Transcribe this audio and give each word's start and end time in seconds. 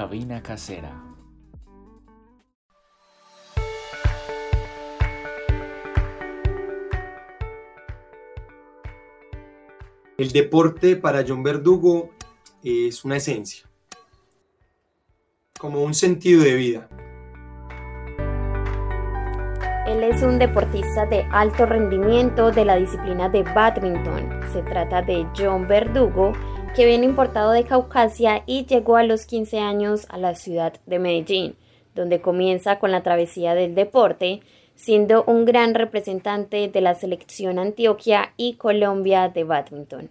cabina 0.00 0.42
casera. 0.42 0.98
El 10.16 10.32
deporte 10.32 10.96
para 10.96 11.22
John 11.28 11.42
Verdugo 11.42 12.12
es 12.64 13.04
una 13.04 13.18
esencia, 13.18 13.68
como 15.58 15.82
un 15.82 15.92
sentido 15.92 16.44
de 16.44 16.54
vida. 16.54 16.88
Él 19.86 20.02
es 20.02 20.22
un 20.22 20.38
deportista 20.38 21.04
de 21.04 21.26
alto 21.30 21.66
rendimiento 21.66 22.50
de 22.50 22.64
la 22.64 22.76
disciplina 22.76 23.28
de 23.28 23.42
badminton. 23.42 24.40
Se 24.50 24.62
trata 24.62 25.02
de 25.02 25.26
John 25.36 25.68
Verdugo, 25.68 26.32
que 26.74 26.86
viene 26.86 27.04
importado 27.04 27.50
de 27.50 27.64
Caucasia 27.64 28.44
y 28.46 28.64
llegó 28.64 28.96
a 28.96 29.02
los 29.02 29.26
15 29.26 29.58
años 29.58 30.06
a 30.08 30.18
la 30.18 30.34
ciudad 30.34 30.74
de 30.86 30.98
Medellín, 30.98 31.56
donde 31.94 32.20
comienza 32.20 32.78
con 32.78 32.92
la 32.92 33.02
travesía 33.02 33.54
del 33.54 33.74
deporte, 33.74 34.40
siendo 34.76 35.24
un 35.24 35.44
gran 35.44 35.74
representante 35.74 36.68
de 36.68 36.80
la 36.80 36.94
selección 36.94 37.58
Antioquia 37.58 38.32
y 38.36 38.54
Colombia 38.54 39.28
de 39.28 39.44
badminton. 39.44 40.10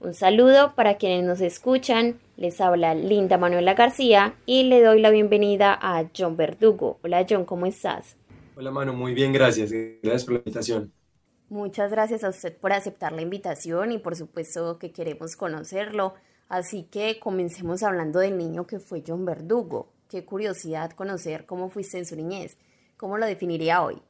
Un 0.00 0.14
saludo 0.14 0.74
para 0.74 0.96
quienes 0.96 1.24
nos 1.24 1.40
escuchan. 1.40 2.18
Les 2.36 2.60
habla 2.60 2.94
Linda 2.94 3.38
Manuela 3.38 3.74
García 3.74 4.34
y 4.46 4.64
le 4.64 4.82
doy 4.82 5.00
la 5.00 5.10
bienvenida 5.10 5.78
a 5.80 6.06
John 6.16 6.36
Verdugo. 6.36 6.98
Hola 7.02 7.24
John, 7.28 7.44
¿cómo 7.44 7.66
estás? 7.66 8.16
Hola 8.56 8.70
Manu, 8.70 8.94
muy 8.94 9.14
bien, 9.14 9.32
gracias. 9.32 9.70
Gracias 9.70 10.24
por 10.24 10.34
la 10.34 10.38
invitación. 10.40 10.92
Muchas 11.50 11.90
gracias 11.90 12.22
a 12.22 12.28
usted 12.28 12.56
por 12.56 12.72
aceptar 12.72 13.12
la 13.12 13.22
invitación 13.22 13.90
y 13.90 13.98
por 13.98 14.14
supuesto 14.14 14.78
que 14.78 14.92
queremos 14.92 15.34
conocerlo. 15.34 16.14
Así 16.48 16.84
que 16.84 17.18
comencemos 17.18 17.82
hablando 17.82 18.20
del 18.20 18.38
niño 18.38 18.68
que 18.68 18.78
fue 18.78 19.02
John 19.06 19.24
Verdugo. 19.24 19.92
Qué 20.08 20.24
curiosidad 20.24 20.92
conocer 20.92 21.46
cómo 21.46 21.68
fuiste 21.68 21.98
en 21.98 22.06
su 22.06 22.14
niñez. 22.14 22.56
¿Cómo 22.96 23.18
lo 23.18 23.26
definiría 23.26 23.82
hoy? 23.82 24.00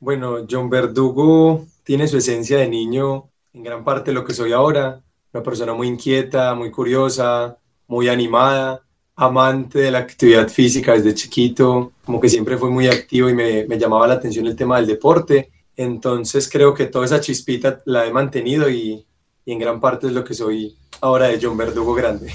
Bueno, 0.00 0.44
John 0.50 0.68
Verdugo 0.68 1.66
tiene 1.84 2.08
su 2.08 2.16
esencia 2.16 2.58
de 2.58 2.68
niño 2.68 3.30
en 3.52 3.62
gran 3.62 3.84
parte 3.84 4.12
lo 4.12 4.24
que 4.24 4.34
soy 4.34 4.52
ahora. 4.52 5.00
Una 5.32 5.42
persona 5.44 5.72
muy 5.72 5.86
inquieta, 5.86 6.54
muy 6.54 6.72
curiosa, 6.72 7.58
muy 7.86 8.08
animada 8.08 8.82
amante 9.20 9.78
de 9.78 9.90
la 9.90 9.98
actividad 9.98 10.48
física 10.48 10.94
desde 10.94 11.14
chiquito, 11.14 11.92
como 12.04 12.18
que 12.18 12.28
siempre 12.30 12.56
fue 12.56 12.70
muy 12.70 12.88
activo 12.88 13.28
y 13.28 13.34
me, 13.34 13.66
llamaba 13.78 14.06
la 14.06 14.14
atención 14.14 14.46
el 14.46 14.56
tema 14.56 14.78
del 14.78 14.86
deporte. 14.86 15.50
Entonces 15.80 16.48
creo 16.50 16.74
que 16.74 16.86
toda 16.86 17.06
esa 17.06 17.20
chispita 17.20 17.80
la 17.86 18.06
he 18.06 18.12
mantenido 18.12 18.68
y, 18.68 19.06
y 19.44 19.52
en 19.52 19.58
gran 19.58 19.80
parte 19.80 20.08
es 20.08 20.12
lo 20.12 20.22
que 20.22 20.34
soy 20.34 20.76
ahora 21.00 21.28
de 21.28 21.38
John 21.40 21.56
Verdugo 21.56 21.94
grande. 21.94 22.30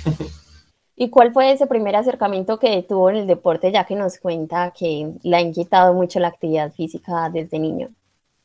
¿Y 0.96 1.10
cuál 1.10 1.32
fue 1.32 1.52
ese 1.52 1.68
primer 1.68 1.96
acercamiento 1.96 2.58
que 2.58 2.84
tuvo 2.88 3.10
en 3.10 3.18
el 3.18 3.28
deporte, 3.28 3.72
ya 3.72 3.86
que 3.86 3.96
nos 3.96 4.18
cuenta 4.18 4.74
que 4.78 5.14
le 5.22 5.36
ha 5.36 5.42
inquietado 5.42 5.94
mucho 5.94 6.20
la 6.20 6.30
actividad 6.30 6.74
física 6.74 7.30
desde 7.30 7.60
niño? 7.60 7.90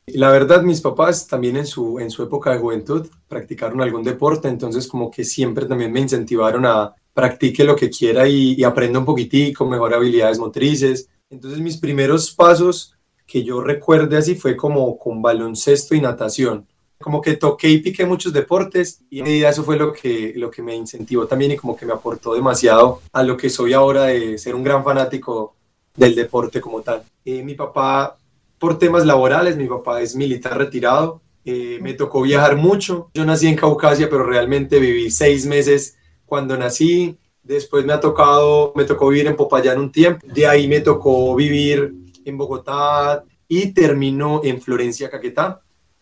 La 0.05 0.29
verdad, 0.29 0.61
mis 0.61 0.81
papás 0.81 1.25
también 1.25 1.55
en 1.55 1.65
su, 1.65 1.97
en 1.99 2.11
su 2.11 2.21
época 2.21 2.51
de 2.51 2.59
juventud 2.59 3.07
practicaron 3.27 3.81
algún 3.81 4.03
deporte, 4.03 4.49
entonces 4.49 4.85
como 4.85 5.09
que 5.09 5.23
siempre 5.23 5.65
también 5.65 5.91
me 5.91 6.01
incentivaron 6.01 6.65
a, 6.65 6.93
practique 7.13 7.63
lo 7.63 7.75
que 7.75 7.89
quiera 7.89 8.27
y, 8.27 8.63
aprenda 8.63 8.99
un 8.99 9.05
poquitico, 9.05 9.65
mejor 9.65 9.93
habilidades 9.93 10.39
motrices. 10.39 11.09
Entonces 11.29 11.59
mis 11.59 11.77
primeros 11.77 12.31
pasos 12.31 12.93
que 13.31 13.43
yo 13.43 13.61
recuerde 13.61 14.17
así 14.17 14.35
fue 14.35 14.57
como 14.57 14.99
con 14.99 15.21
baloncesto 15.21 15.95
y 15.95 16.01
natación. 16.01 16.67
Como 16.99 17.21
que 17.21 17.37
toqué 17.37 17.69
y 17.69 17.77
piqué 17.77 18.05
muchos 18.05 18.33
deportes 18.33 19.03
y 19.09 19.21
eso 19.21 19.63
fue 19.63 19.77
lo 19.77 19.93
que, 19.93 20.33
lo 20.35 20.51
que 20.51 20.61
me 20.61 20.75
incentivó 20.75 21.25
también 21.25 21.51
y 21.51 21.55
como 21.55 21.77
que 21.77 21.85
me 21.85 21.93
aportó 21.93 22.33
demasiado 22.33 22.99
a 23.13 23.23
lo 23.23 23.37
que 23.37 23.49
soy 23.49 23.71
ahora 23.71 24.03
de 24.03 24.37
ser 24.37 24.53
un 24.53 24.65
gran 24.65 24.83
fanático 24.83 25.55
del 25.95 26.13
deporte 26.13 26.59
como 26.59 26.81
tal. 26.81 27.03
Eh, 27.23 27.41
mi 27.41 27.55
papá, 27.55 28.17
por 28.59 28.77
temas 28.77 29.05
laborales, 29.05 29.55
mi 29.55 29.67
papá 29.67 30.01
es 30.01 30.13
militar 30.13 30.57
retirado, 30.57 31.21
eh, 31.45 31.79
me 31.81 31.93
tocó 31.93 32.21
viajar 32.23 32.57
mucho. 32.57 33.09
Yo 33.13 33.23
nací 33.23 33.47
en 33.47 33.55
Caucasia, 33.55 34.09
pero 34.09 34.25
realmente 34.25 34.77
viví 34.77 35.09
seis 35.09 35.45
meses 35.45 35.95
cuando 36.25 36.57
nací, 36.57 37.17
después 37.43 37.85
me 37.85 37.93
ha 37.93 38.01
tocado, 38.01 38.73
me 38.75 38.83
tocó 38.83 39.07
vivir 39.07 39.27
en 39.27 39.37
Popayán 39.37 39.79
un 39.79 39.91
tiempo, 39.91 40.27
de 40.27 40.47
ahí 40.47 40.67
me 40.67 40.81
tocó 40.81 41.33
vivir 41.33 41.93
en 42.25 42.37
Bogotá 42.37 43.23
y 43.47 43.73
terminó 43.73 44.41
en 44.43 44.61
Florencia, 44.61 45.09
Caquetá. 45.09 45.61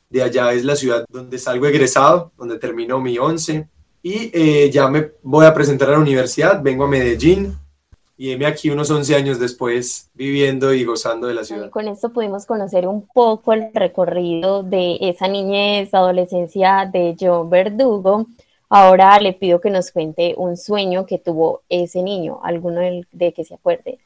De 0.10 0.24
allá 0.24 0.54
es 0.54 0.66
la 0.66 0.76
ciudad 0.76 1.06
donde 1.10 1.38
salgo 1.38 1.68
egresado, 1.68 2.32
donde 2.38 2.58
terminó 2.58 3.00
mi 3.00 3.18
11. 3.18 3.68
Y 4.02 4.32
eh, 4.34 4.70
ya 4.72 4.88
me 4.88 5.12
voy 5.22 5.46
a 5.46 5.54
presentar 5.54 5.90
a 5.90 5.92
la 5.94 6.00
universidad, 6.00 6.62
vengo 6.62 6.86
a 6.86 6.88
Medellín 6.88 7.58
y 8.20 8.32
heme 8.32 8.46
aquí 8.46 8.70
unos 8.70 8.92
11 8.92 9.16
años 9.16 9.40
después 9.40 10.10
viviendo 10.14 10.74
y 10.74 10.84
gozando 10.84 11.28
de 11.28 11.34
la 11.34 11.46
ciudad. 11.46 11.70
con 11.70 11.88
esto 11.88 12.12
pudimos 12.12 12.46
conocer 12.46 12.86
un 12.86 13.08
poco 13.08 13.54
el 13.54 13.70
recorrido 13.74 14.62
de 14.62 14.98
esa 15.00 15.30
niñez, 15.30 15.94
adolescencia 15.94 16.90
de 16.92 17.16
John 17.18 17.50
Verdugo. 17.50 18.28
Ahora 18.68 19.18
le 19.22 19.32
pido 19.32 19.62
que 19.62 19.70
nos 19.70 19.92
cuente 19.92 20.36
un 20.36 20.58
sueño 20.58 21.06
que 21.06 21.18
tuvo 21.18 21.64
ese 21.70 22.04
niño, 22.04 22.42
alguno 22.44 22.82
de, 22.82 23.34
que 23.34 23.46
se 23.46 23.56
acuerde. 23.56 24.00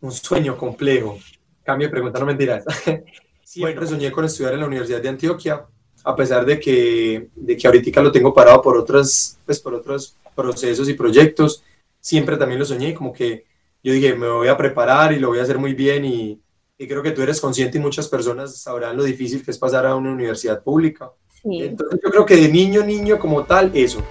Un 0.00 0.12
sueño 0.12 0.56
complejo. 0.56 1.18
Cambio 1.68 1.88
de 1.88 1.92
pregunta, 1.92 2.18
no 2.18 2.24
mentiras. 2.24 2.64
Siempre 3.44 3.86
soñé 3.86 4.10
con 4.10 4.24
estudiar 4.24 4.54
en 4.54 4.60
la 4.60 4.66
Universidad 4.66 5.02
de 5.02 5.10
Antioquia, 5.10 5.66
a 6.02 6.16
pesar 6.16 6.46
de 6.46 6.58
que, 6.58 7.28
de 7.36 7.56
que 7.58 7.66
ahorita 7.66 8.00
lo 8.00 8.10
tengo 8.10 8.32
parado 8.32 8.62
por, 8.62 8.78
otras, 8.78 9.38
pues 9.44 9.60
por 9.60 9.74
otros 9.74 10.16
procesos 10.34 10.88
y 10.88 10.94
proyectos. 10.94 11.62
Siempre 12.00 12.38
también 12.38 12.58
lo 12.58 12.64
soñé, 12.64 12.94
como 12.94 13.12
que 13.12 13.44
yo 13.82 13.92
dije, 13.92 14.14
me 14.14 14.28
voy 14.28 14.48
a 14.48 14.56
preparar 14.56 15.12
y 15.12 15.18
lo 15.18 15.28
voy 15.28 15.40
a 15.40 15.42
hacer 15.42 15.58
muy 15.58 15.74
bien 15.74 16.06
y, 16.06 16.40
y 16.78 16.88
creo 16.88 17.02
que 17.02 17.10
tú 17.10 17.20
eres 17.20 17.38
consciente 17.38 17.76
y 17.76 17.80
muchas 17.82 18.08
personas 18.08 18.56
sabrán 18.56 18.96
lo 18.96 19.04
difícil 19.04 19.44
que 19.44 19.50
es 19.50 19.58
pasar 19.58 19.84
a 19.84 19.94
una 19.94 20.12
universidad 20.12 20.62
pública 20.62 21.10
entonces 21.44 22.00
yo 22.02 22.10
creo 22.10 22.26
que 22.26 22.36
de 22.36 22.48
niño, 22.48 22.84
niño 22.84 23.18
como 23.18 23.44
tal, 23.44 23.70
eso. 23.74 24.02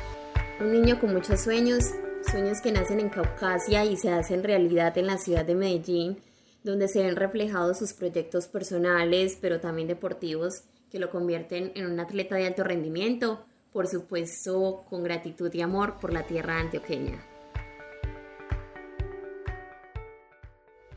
Un 0.59 0.71
niño 0.71 0.99
con 0.99 1.13
muchos 1.13 1.41
sueños, 1.41 1.91
sueños 2.29 2.61
que 2.61 2.71
nacen 2.71 2.99
en 2.99 3.09
Caucasia 3.09 3.85
y 3.85 3.97
se 3.97 4.11
hacen 4.11 4.43
realidad 4.43 4.97
en 4.97 5.07
la 5.07 5.17
ciudad 5.17 5.45
de 5.45 5.55
Medellín, 5.55 6.17
donde 6.63 6.87
se 6.87 7.03
ven 7.03 7.15
reflejados 7.15 7.77
sus 7.79 7.93
proyectos 7.93 8.47
personales, 8.47 9.37
pero 9.39 9.59
también 9.59 9.87
deportivos, 9.87 10.63
que 10.89 10.99
lo 10.99 11.09
convierten 11.09 11.71
en 11.75 11.91
un 11.91 11.99
atleta 11.99 12.35
de 12.35 12.47
alto 12.47 12.63
rendimiento, 12.63 13.45
por 13.71 13.87
supuesto 13.87 14.85
con 14.89 15.03
gratitud 15.03 15.53
y 15.53 15.61
amor 15.61 15.99
por 15.99 16.13
la 16.13 16.25
tierra 16.25 16.59
antioqueña. 16.59 17.23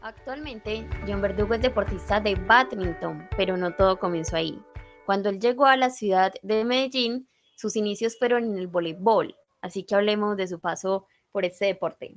Actualmente, 0.00 0.88
John 1.06 1.20
Verdugo 1.20 1.54
es 1.54 1.62
deportista 1.62 2.20
de 2.20 2.34
badminton, 2.34 3.28
pero 3.36 3.56
no 3.56 3.74
todo 3.74 3.98
comenzó 3.98 4.36
ahí. 4.36 4.62
Cuando 5.04 5.28
él 5.28 5.38
llegó 5.38 5.66
a 5.66 5.76
la 5.76 5.90
ciudad 5.90 6.32
de 6.42 6.64
Medellín, 6.64 7.28
sus 7.54 7.76
inicios 7.76 8.18
fueron 8.18 8.44
en 8.44 8.58
el 8.58 8.66
voleibol, 8.66 9.36
así 9.60 9.84
que 9.84 9.94
hablemos 9.94 10.36
de 10.36 10.48
su 10.48 10.58
paso 10.58 11.06
por 11.30 11.44
este 11.44 11.66
deporte. 11.66 12.14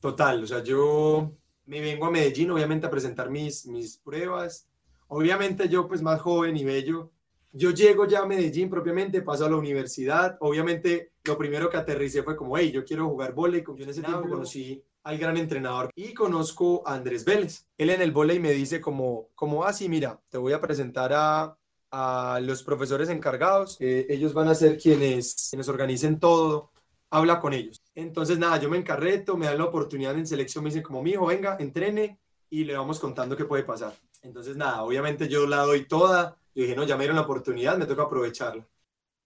Total, 0.00 0.42
o 0.42 0.46
sea, 0.46 0.62
yo 0.62 1.32
me 1.70 1.80
vengo 1.80 2.06
a 2.06 2.10
Medellín 2.10 2.50
obviamente 2.50 2.88
a 2.88 2.90
presentar 2.90 3.30
mis, 3.30 3.64
mis 3.66 3.96
pruebas. 3.96 4.66
Obviamente 5.06 5.68
yo 5.68 5.86
pues 5.86 6.02
más 6.02 6.20
joven 6.20 6.56
y 6.56 6.64
bello, 6.64 7.12
yo 7.52 7.70
llego 7.70 8.06
ya 8.06 8.20
a 8.20 8.26
Medellín 8.26 8.68
propiamente, 8.68 9.22
paso 9.22 9.46
a 9.46 9.50
la 9.50 9.56
universidad. 9.56 10.36
Obviamente 10.40 11.12
lo 11.22 11.38
primero 11.38 11.70
que 11.70 11.76
aterricé 11.76 12.24
fue 12.24 12.36
como, 12.36 12.58
hey, 12.58 12.72
yo 12.72 12.84
quiero 12.84 13.08
jugar 13.08 13.34
voleibol. 13.34 13.76
Yo 13.76 13.84
en 13.84 13.90
ese 13.90 14.02
tiempo 14.02 14.28
conocí 14.28 14.82
al 15.04 15.16
gran 15.16 15.36
entrenador 15.36 15.90
y 15.94 16.12
conozco 16.12 16.82
a 16.84 16.94
Andrés 16.94 17.24
Vélez. 17.24 17.68
Él 17.78 17.90
en 17.90 18.02
el 18.02 18.10
voleibol 18.10 18.42
me 18.42 18.52
dice 18.52 18.80
como, 18.80 19.28
como 19.36 19.64
así, 19.64 19.86
ah, 19.86 19.90
mira, 19.90 20.20
te 20.28 20.38
voy 20.38 20.52
a 20.52 20.60
presentar 20.60 21.12
a, 21.14 21.56
a 21.92 22.40
los 22.42 22.64
profesores 22.64 23.08
encargados, 23.10 23.76
eh, 23.80 24.06
ellos 24.08 24.34
van 24.34 24.48
a 24.48 24.56
ser 24.56 24.76
quienes, 24.76 25.48
quienes 25.50 25.68
organicen 25.68 26.18
todo, 26.18 26.70
habla 27.10 27.40
con 27.40 27.52
ellos. 27.52 27.82
Entonces, 27.94 28.38
nada, 28.38 28.58
yo 28.58 28.70
me 28.70 28.78
encarreto, 28.78 29.36
me 29.36 29.46
dan 29.46 29.58
la 29.58 29.64
oportunidad 29.64 30.14
en 30.16 30.26
selección, 30.26 30.64
me 30.64 30.70
dicen 30.70 30.82
como, 30.82 31.02
mi 31.02 31.10
hijo, 31.10 31.26
venga, 31.26 31.56
entrene 31.58 32.18
y 32.48 32.64
le 32.64 32.76
vamos 32.76 32.98
contando 32.98 33.36
qué 33.36 33.44
puede 33.44 33.64
pasar. 33.64 33.92
Entonces, 34.22 34.56
nada, 34.56 34.82
obviamente 34.82 35.28
yo 35.28 35.46
la 35.46 35.58
doy 35.58 35.86
toda, 35.86 36.36
yo 36.54 36.62
dije, 36.62 36.76
no, 36.76 36.84
ya 36.84 36.96
me 36.96 37.02
dieron 37.02 37.16
la 37.16 37.22
oportunidad, 37.22 37.76
me 37.78 37.86
toca 37.86 38.02
aprovecharla. 38.02 38.66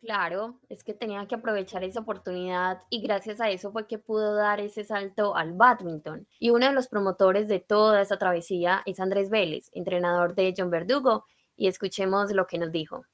Claro, 0.00 0.60
es 0.68 0.84
que 0.84 0.92
tenía 0.92 1.26
que 1.26 1.34
aprovechar 1.34 1.82
esa 1.82 2.00
oportunidad 2.00 2.82
y 2.90 3.00
gracias 3.00 3.40
a 3.40 3.48
eso 3.48 3.72
fue 3.72 3.86
que 3.86 3.98
pudo 3.98 4.34
dar 4.34 4.60
ese 4.60 4.84
salto 4.84 5.34
al 5.34 5.54
badminton. 5.54 6.28
Y 6.38 6.50
uno 6.50 6.66
de 6.66 6.74
los 6.74 6.88
promotores 6.88 7.48
de 7.48 7.58
toda 7.58 8.02
esa 8.02 8.18
travesía 8.18 8.82
es 8.84 9.00
Andrés 9.00 9.30
Vélez, 9.30 9.70
entrenador 9.72 10.34
de 10.34 10.52
John 10.54 10.68
Verdugo, 10.68 11.24
y 11.56 11.68
escuchemos 11.68 12.30
lo 12.32 12.46
que 12.46 12.58
nos 12.58 12.70
dijo. 12.70 13.06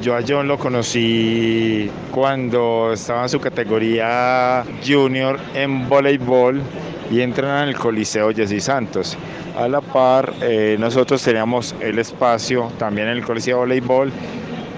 Yo 0.00 0.14
a 0.14 0.20
John 0.24 0.46
lo 0.46 0.58
conocí 0.58 1.90
cuando 2.12 2.92
estaba 2.92 3.24
en 3.24 3.28
su 3.28 3.40
categoría 3.40 4.62
junior 4.86 5.40
en 5.54 5.88
voleibol 5.88 6.62
y 7.10 7.20
entran 7.20 7.64
en 7.64 7.70
el 7.70 7.76
Coliseo 7.76 8.30
Jessy 8.30 8.60
Santos. 8.60 9.18
A 9.56 9.66
la 9.66 9.80
par, 9.80 10.32
eh, 10.40 10.76
nosotros 10.78 11.20
teníamos 11.20 11.74
el 11.80 11.98
espacio 11.98 12.70
también 12.78 13.08
en 13.08 13.16
el 13.16 13.24
Coliseo 13.24 13.56
de 13.56 13.60
Voleibol 13.62 14.12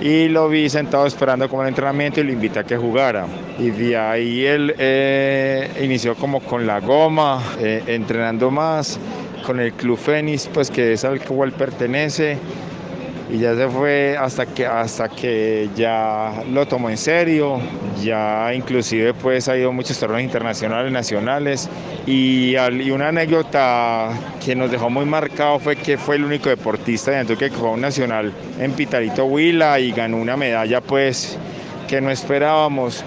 y 0.00 0.28
lo 0.28 0.48
vi 0.48 0.70
sentado 0.70 1.06
esperando 1.06 1.50
como 1.50 1.64
el 1.64 1.68
entrenamiento 1.68 2.20
y 2.20 2.24
lo 2.24 2.32
invité 2.32 2.60
a 2.60 2.64
que 2.64 2.78
jugara. 2.78 3.26
Y 3.58 3.68
de 3.68 3.98
ahí 3.98 4.46
él 4.46 4.74
eh, 4.78 5.70
inició 5.82 6.14
como 6.14 6.40
con 6.40 6.66
la 6.66 6.80
goma, 6.80 7.42
eh, 7.58 7.82
entrenando 7.88 8.50
más, 8.50 8.98
con 9.44 9.60
el 9.60 9.74
Club 9.74 9.98
Fénix, 9.98 10.48
pues 10.48 10.70
que 10.70 10.94
es 10.94 11.04
al 11.04 11.20
cual 11.20 11.52
pertenece 11.52 12.38
y 13.32 13.38
ya 13.38 13.54
se 13.54 13.68
fue 13.68 14.16
hasta 14.18 14.46
que 14.46 14.66
hasta 14.66 15.08
que 15.08 15.68
ya 15.76 16.42
lo 16.50 16.66
tomó 16.66 16.90
en 16.90 16.96
serio. 16.96 17.60
Ya 18.02 18.52
inclusive 18.54 19.14
pues 19.14 19.48
ha 19.48 19.56
ido 19.56 19.68
a 19.70 19.72
muchos 19.72 19.98
torneos 19.98 20.22
internacionales 20.22 20.92
nacionales. 20.92 21.68
Y, 22.06 22.54
y, 22.56 22.90
una 22.90 23.08
anécdota 23.08 24.10
que 24.44 24.56
nos 24.56 24.70
dejó 24.70 24.90
muy 24.90 25.04
marcado 25.04 25.58
fue 25.58 25.76
que 25.76 25.96
fue 25.96 26.16
el 26.16 26.24
único 26.24 26.48
deportista 26.48 27.12
de 27.12 27.18
Antioquia 27.18 27.50
que 27.50 27.56
jugó 27.56 27.72
un 27.72 27.80
nacional 27.80 28.32
en 28.58 28.72
Pitalito 28.72 29.24
Huila 29.24 29.78
y 29.78 29.92
ganó 29.92 30.16
una 30.16 30.36
medalla 30.36 30.80
pues 30.80 31.38
que 31.88 32.00
no 32.00 32.10
esperábamos. 32.10 33.04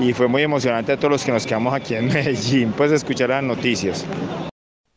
Y 0.00 0.12
fue 0.12 0.28
muy 0.28 0.42
emocionante 0.42 0.92
a 0.92 0.96
todos 0.96 1.10
los 1.10 1.24
que 1.24 1.32
nos 1.32 1.44
quedamos 1.44 1.74
aquí 1.74 1.94
en 1.94 2.06
Medellín 2.12 2.72
pues 2.76 2.92
escuchar 2.92 3.30
las 3.30 3.42
noticias. 3.42 4.06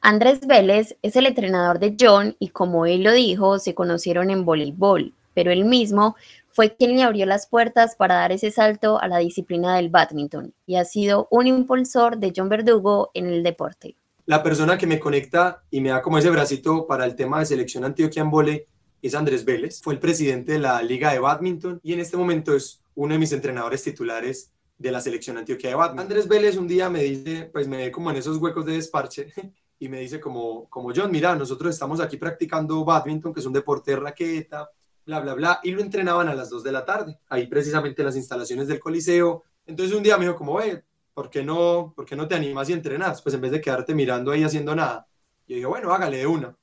Andrés 0.04 0.48
Vélez 0.48 0.98
es 1.04 1.16
el 1.16 1.28
entrenador 1.28 1.78
de 1.78 1.96
John 2.00 2.36
y 2.40 2.50
como 2.50 2.88
él 2.88 3.04
lo 3.04 3.12
dijo, 3.12 3.60
se 3.60 3.76
conocieron 3.76 4.32
en 4.32 4.46
voleibol, 4.46 5.14
pero 5.36 5.52
él 5.52 5.64
mismo 5.64 6.16
fue 6.50 6.76
quien 6.76 6.96
le 6.96 7.04
abrió 7.04 7.28
las 7.28 7.46
puertas 7.46 7.96
para 7.96 8.16
dar 8.16 8.32
ese 8.32 8.50
salto 8.50 9.00
a 9.00 9.08
la 9.08 9.20
disciplina 9.20 9.76
del 9.76 9.90
badminton 9.90 10.56
y 10.66 10.78
ha 10.78 10.86
sido 10.86 11.28
un 11.30 11.46
impulsor 11.46 12.18
de 12.18 12.34
John 12.36 12.50
Verdugo 12.50 13.12
en 13.14 13.28
el 13.28 13.44
deporte. 13.44 13.96
La 14.26 14.42
persona 14.42 14.76
que 14.76 14.88
me 14.88 15.00
conecta 15.00 15.62
y 15.70 15.82
me 15.82 15.90
da 15.90 16.02
como 16.02 16.18
ese 16.18 16.32
bracito 16.32 16.88
para 16.88 17.06
el 17.06 17.16
tema 17.16 17.38
de 17.38 17.46
selección 17.46 17.86
Antioquia 17.86 18.24
en 18.24 18.32
vole 18.32 18.66
es 19.04 19.14
Andrés 19.14 19.46
Vélez, 19.46 19.82
fue 19.84 19.94
el 19.94 20.00
presidente 20.00 20.54
de 20.54 20.60
la 20.60 20.82
Liga 20.82 21.14
de 21.14 21.20
Badminton 21.20 21.80
y 21.84 21.94
en 21.94 22.00
este 22.00 22.18
momento 22.18 22.56
es 22.56 22.82
uno 22.96 23.14
de 23.14 23.20
mis 23.20 23.34
entrenadores 23.34 23.84
titulares 23.84 24.52
de 24.80 24.92
la 24.92 25.00
selección 25.00 25.38
Antioquia 25.38 25.70
de 25.70 25.76
Badminton. 25.76 26.06
Andrés 26.08 26.28
Vélez 26.28 26.58
un 26.58 26.68
día 26.68 26.90
me 26.90 27.04
dice, 27.04 27.52
pues 27.54 27.68
me 27.68 27.78
ve 27.78 27.92
como 27.92 28.10
en 28.10 28.18
esos 28.18 28.38
huecos 28.38 28.66
de 28.66 28.74
desparche 28.74 29.32
y 29.82 29.90
me 29.90 30.00
dice 30.00 30.20
como, 30.20 30.70
como 30.70 30.92
John, 30.96 31.10
mira, 31.10 31.36
nosotros 31.36 31.74
estamos 31.74 32.00
aquí 32.00 32.16
practicando 32.16 32.86
badminton, 32.86 33.34
que 33.34 33.40
es 33.40 33.48
un 33.48 33.54
deporte 33.54 33.90
de 33.90 33.98
raqueta, 33.98 34.70
bla, 35.08 35.20
bla, 35.22 35.34
bla, 35.34 35.60
y 35.64 35.72
lo 35.72 35.82
entrenaban 35.82 36.28
a 36.28 36.36
las 36.36 36.52
2 36.52 36.64
de 36.64 36.72
la 36.72 36.86
tarde, 36.86 37.18
ahí 37.30 37.48
precisamente 37.48 38.04
en 38.04 38.06
las 38.06 38.16
instalaciones 38.16 38.68
del 38.68 38.80
Coliseo. 38.80 39.44
Entonces 39.66 39.98
un 39.98 40.04
día 40.04 40.20
me 40.20 40.26
dijo 40.26 40.38
como, 40.38 40.54
ve, 40.58 40.84
¿por 41.16 41.32
qué 41.32 41.44
no, 41.44 41.94
por 41.96 42.06
qué 42.06 42.16
no 42.16 42.28
te 42.28 42.36
animas 42.36 42.70
y 42.70 42.74
entrenas? 42.74 43.24
Pues 43.24 43.34
en 43.34 43.42
vez 43.42 43.50
de 43.50 43.60
quedarte 43.60 43.96
mirando 43.96 44.30
ahí 44.30 44.44
haciendo 44.44 44.76
nada. 44.76 45.08
Y 45.48 45.54
yo 45.54 45.56
dije, 45.56 45.66
bueno, 45.68 45.92
hágale 45.92 46.18
de 46.18 46.28
una. 46.28 46.56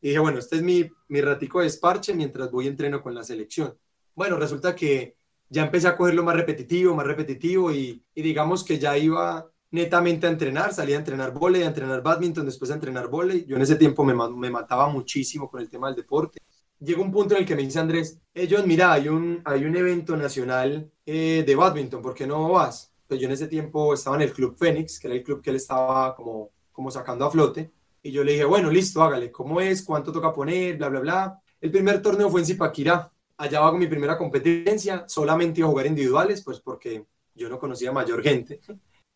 Y 0.00 0.08
dije, 0.08 0.20
bueno, 0.20 0.38
este 0.38 0.56
es 0.56 0.62
mi, 0.62 0.90
mi 1.08 1.20
ratico 1.20 1.60
de 1.60 1.66
esparche 1.66 2.14
mientras 2.14 2.50
voy 2.50 2.68
entreno 2.68 3.02
con 3.02 3.14
la 3.14 3.22
selección. 3.22 3.76
Bueno, 4.14 4.38
resulta 4.38 4.74
que 4.74 5.14
ya 5.50 5.64
empecé 5.64 5.88
a 5.88 5.96
cogerlo 5.98 6.22
más 6.22 6.36
repetitivo, 6.36 6.94
más 6.94 7.06
repetitivo 7.06 7.70
y, 7.70 8.02
y 8.14 8.22
digamos 8.22 8.64
que 8.64 8.78
ya 8.78 8.96
iba 8.96 9.46
netamente 9.72 10.26
a 10.26 10.30
entrenar, 10.30 10.72
salía 10.72 10.96
a 10.96 10.98
entrenar 10.98 11.32
volei, 11.32 11.62
a 11.62 11.66
entrenar 11.66 12.02
badminton, 12.02 12.46
después 12.46 12.70
a 12.70 12.74
entrenar 12.74 13.08
volei. 13.08 13.44
Yo 13.46 13.56
en 13.56 13.62
ese 13.62 13.76
tiempo 13.76 14.04
me, 14.04 14.14
me, 14.14 14.50
mataba 14.50 14.88
muchísimo 14.88 15.50
con 15.50 15.60
el 15.60 15.68
tema 15.68 15.88
del 15.88 15.96
deporte. 15.96 16.38
Llegó 16.78 17.02
un 17.02 17.10
punto 17.10 17.34
en 17.34 17.40
el 17.40 17.46
que 17.46 17.56
me 17.56 17.62
dice 17.62 17.78
Andrés, 17.78 18.18
John, 18.48 18.66
mira, 18.66 18.92
hay 18.92 19.08
un, 19.08 19.40
hay 19.44 19.64
un 19.64 19.74
evento 19.76 20.16
nacional 20.16 20.90
eh, 21.06 21.42
de 21.46 21.54
badminton, 21.54 22.02
¿por 22.02 22.14
qué 22.14 22.26
no 22.26 22.50
vas? 22.50 22.92
Pues 23.06 23.20
yo 23.20 23.26
en 23.26 23.32
ese 23.32 23.46
tiempo 23.46 23.94
estaba 23.94 24.16
en 24.16 24.22
el 24.22 24.32
Club 24.32 24.56
Fénix, 24.56 24.98
que 24.98 25.06
era 25.06 25.16
el 25.16 25.22
club 25.22 25.40
que 25.40 25.50
él 25.50 25.56
estaba 25.56 26.14
como, 26.14 26.50
como 26.70 26.90
sacando 26.90 27.24
a 27.24 27.30
flote. 27.30 27.70
Y 28.02 28.10
yo 28.10 28.24
le 28.24 28.32
dije, 28.32 28.44
bueno, 28.44 28.70
listo, 28.70 29.02
hágale, 29.02 29.30
¿cómo 29.30 29.60
es? 29.60 29.82
¿Cuánto 29.82 30.12
toca 30.12 30.32
poner? 30.32 30.76
Bla, 30.76 30.88
bla, 30.88 31.00
bla. 31.00 31.42
El 31.60 31.70
primer 31.70 32.02
torneo 32.02 32.28
fue 32.28 32.40
en 32.40 32.46
Zipaquirá. 32.46 33.10
Allá 33.36 33.64
hago 33.64 33.78
mi 33.78 33.86
primera 33.86 34.18
competencia. 34.18 35.04
Solamente 35.06 35.60
iba 35.60 35.68
a 35.68 35.70
jugar 35.70 35.86
individuales, 35.86 36.42
pues 36.42 36.58
porque 36.60 37.06
yo 37.34 37.48
no 37.48 37.58
conocía 37.58 37.92
mayor 37.92 38.22
gente. 38.22 38.60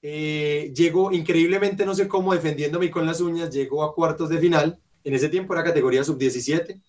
Eh, 0.09 0.73
llegó 0.73 1.11
increíblemente, 1.11 1.85
no 1.85 1.93
sé 1.93 2.07
cómo, 2.07 2.33
defendiéndome 2.33 2.93
con 2.93 3.05
las 3.05 3.21
uñas, 3.21 3.51
llegó 3.51 3.83
a 3.83 3.93
cuartos 3.93 4.29
de 4.29 4.39
final. 4.39 4.81
En 5.03 5.15
ese 5.15 5.29
tiempo 5.29 5.53
era 5.53 5.65
categoría 5.65 6.05
sub-17. 6.05 6.81